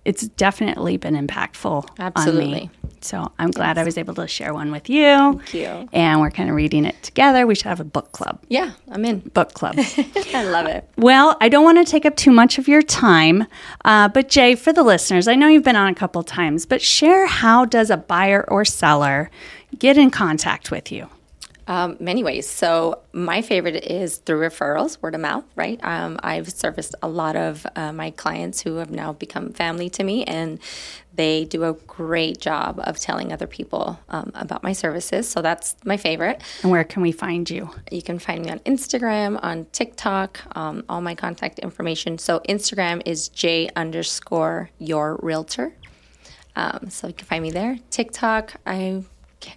it's 0.05 0.27
definitely 0.29 0.97
been 0.97 1.15
impactful. 1.15 1.85
On 1.85 1.95
me. 1.97 2.03
Absolutely. 2.07 2.71
So 3.05 3.33
I'm 3.39 3.51
glad 3.51 3.79
I 3.79 3.85
was 3.85 3.99
able 3.99 4.15
to 4.15 4.27
share 4.29 4.55
one 4.55 4.71
with 4.71 4.89
you. 4.89 5.05
Thank 5.07 5.55
you. 5.55 5.89
And 5.93 6.21
we're 6.21 6.31
kind 6.31 6.49
of 6.49 6.57
reading 6.57 6.85
it 6.85 7.03
together. 7.03 7.47
We 7.47 7.55
should 7.55 7.67
have 7.67 7.81
a 7.81 7.85
book 7.85 8.13
club. 8.13 8.41
Yeah, 8.49 8.73
I'm 8.91 9.05
in. 9.05 9.21
Book 9.21 9.55
club. 9.55 9.75
I 10.35 10.45
love 10.45 10.67
it. 10.67 10.89
Well, 10.97 11.37
I 11.41 11.49
don't 11.49 11.65
want 11.65 11.85
to 11.85 11.91
take 11.91 12.07
up 12.07 12.17
too 12.17 12.31
much 12.31 12.59
of 12.59 12.69
your 12.69 12.83
time, 12.83 13.47
uh, 13.85 14.09
but 14.09 14.29
Jay, 14.29 14.55
for 14.55 14.73
the 14.73 14.83
listeners, 14.83 15.29
I 15.29 15.35
know 15.35 15.49
you've 15.49 15.65
been 15.65 15.77
on 15.77 15.89
a 15.89 15.95
couple 15.95 16.23
times, 16.23 16.67
but 16.67 16.83
share 16.83 17.27
how 17.27 17.65
does 17.65 17.91
a 17.91 17.97
buyer 17.97 18.45
or 18.49 18.65
seller 18.65 19.31
get 19.79 19.97
in 19.99 20.11
contact 20.11 20.71
with 20.71 20.93
you? 20.93 21.09
Um, 21.69 21.97
many 22.01 22.25
ways. 22.25 22.49
So 22.49 23.03
my 23.13 23.41
favorite 23.41 23.85
is 23.85 24.17
through 24.19 24.41
referrals, 24.41 25.01
word 25.01 25.15
of 25.15 25.21
mouth. 25.21 25.45
Right. 25.55 25.79
Um, 25.85 26.19
I've 26.23 26.51
serviced 26.51 26.97
a 27.03 27.09
lot 27.09 27.37
of 27.37 27.65
uh, 27.77 27.93
my 27.93 28.11
clients 28.11 28.61
who 28.63 28.77
have 28.77 28.91
now 28.91 29.13
become 29.13 29.53
family 29.53 29.89
to 29.91 30.03
me, 30.03 30.25
and 30.25 30.59
they 31.15 31.45
do 31.45 31.65
a 31.65 31.75
great 31.75 32.41
job 32.41 32.81
of 32.83 32.99
telling 32.99 33.33
other 33.33 33.47
people 33.47 34.01
um, 34.09 34.33
about 34.35 34.63
my 34.63 34.73
services. 34.73 35.29
So 35.29 35.41
that's 35.41 35.77
my 35.85 35.97
favorite. 35.97 36.43
And 36.63 36.73
where 36.73 36.85
can 36.85 37.03
we 37.03 37.13
find 37.13 37.49
you? 37.49 37.71
You 37.91 38.03
can 38.03 38.19
find 38.19 38.45
me 38.45 38.51
on 38.51 38.59
Instagram, 38.61 39.39
on 39.43 39.67
TikTok, 39.73 40.41
um, 40.57 40.85
all 40.89 41.01
my 41.01 41.15
contact 41.15 41.59
information. 41.61 42.19
So 42.19 42.41
Instagram 42.49 43.03
is 43.07 43.29
J 43.29 43.69
underscore 43.77 44.71
your 44.79 45.17
realtor. 45.23 45.75
Um, 46.57 46.91
so 46.91 47.07
you 47.07 47.15
can 47.15 47.27
find 47.27 47.43
me 47.43 47.51
there. 47.51 47.79
TikTok, 47.91 48.55
I 48.67 49.05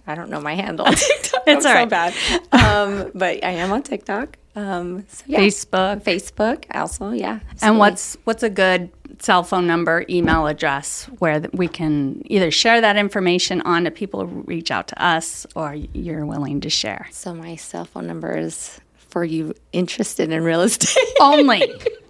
I 0.06 0.14
don't 0.14 0.30
know 0.30 0.40
my 0.40 0.54
handle. 0.54 0.86
on 0.86 0.94
TikTok. 0.94 1.42
It's 1.46 1.48
I'm 1.48 1.56
all 1.56 1.62
so 1.62 1.72
right. 1.74 1.88
bad. 1.88 2.14
Um, 2.52 3.10
but 3.14 3.44
I 3.44 3.50
am 3.50 3.70
on 3.72 3.82
TikTok. 3.82 4.36
Um, 4.56 5.04
so 5.08 5.24
yeah. 5.26 5.38
Facebook. 5.40 6.02
Facebook 6.02 6.64
also, 6.74 7.10
yeah. 7.10 7.40
And 7.62 7.78
what's 7.78 8.16
what's 8.24 8.42
a 8.42 8.50
good 8.50 8.90
cell 9.18 9.42
phone 9.44 9.66
number, 9.66 10.04
email 10.10 10.46
address 10.46 11.04
where 11.18 11.40
we 11.52 11.68
can 11.68 12.22
either 12.26 12.50
share 12.50 12.80
that 12.80 12.96
information 12.96 13.60
on 13.62 13.84
to 13.84 13.90
people 13.90 14.26
who 14.26 14.40
reach 14.42 14.70
out 14.70 14.88
to 14.88 15.02
us 15.02 15.46
or 15.54 15.74
you're 15.74 16.24
willing 16.26 16.60
to 16.62 16.70
share? 16.70 17.06
so 17.12 17.34
my 17.34 17.56
cell 17.56 17.84
phone 17.84 18.06
number 18.06 18.36
is 18.36 18.80
for 19.10 19.24
you 19.24 19.54
interested 19.72 20.30
in 20.32 20.42
real 20.42 20.62
estate. 20.62 20.96
Only. 21.20 21.62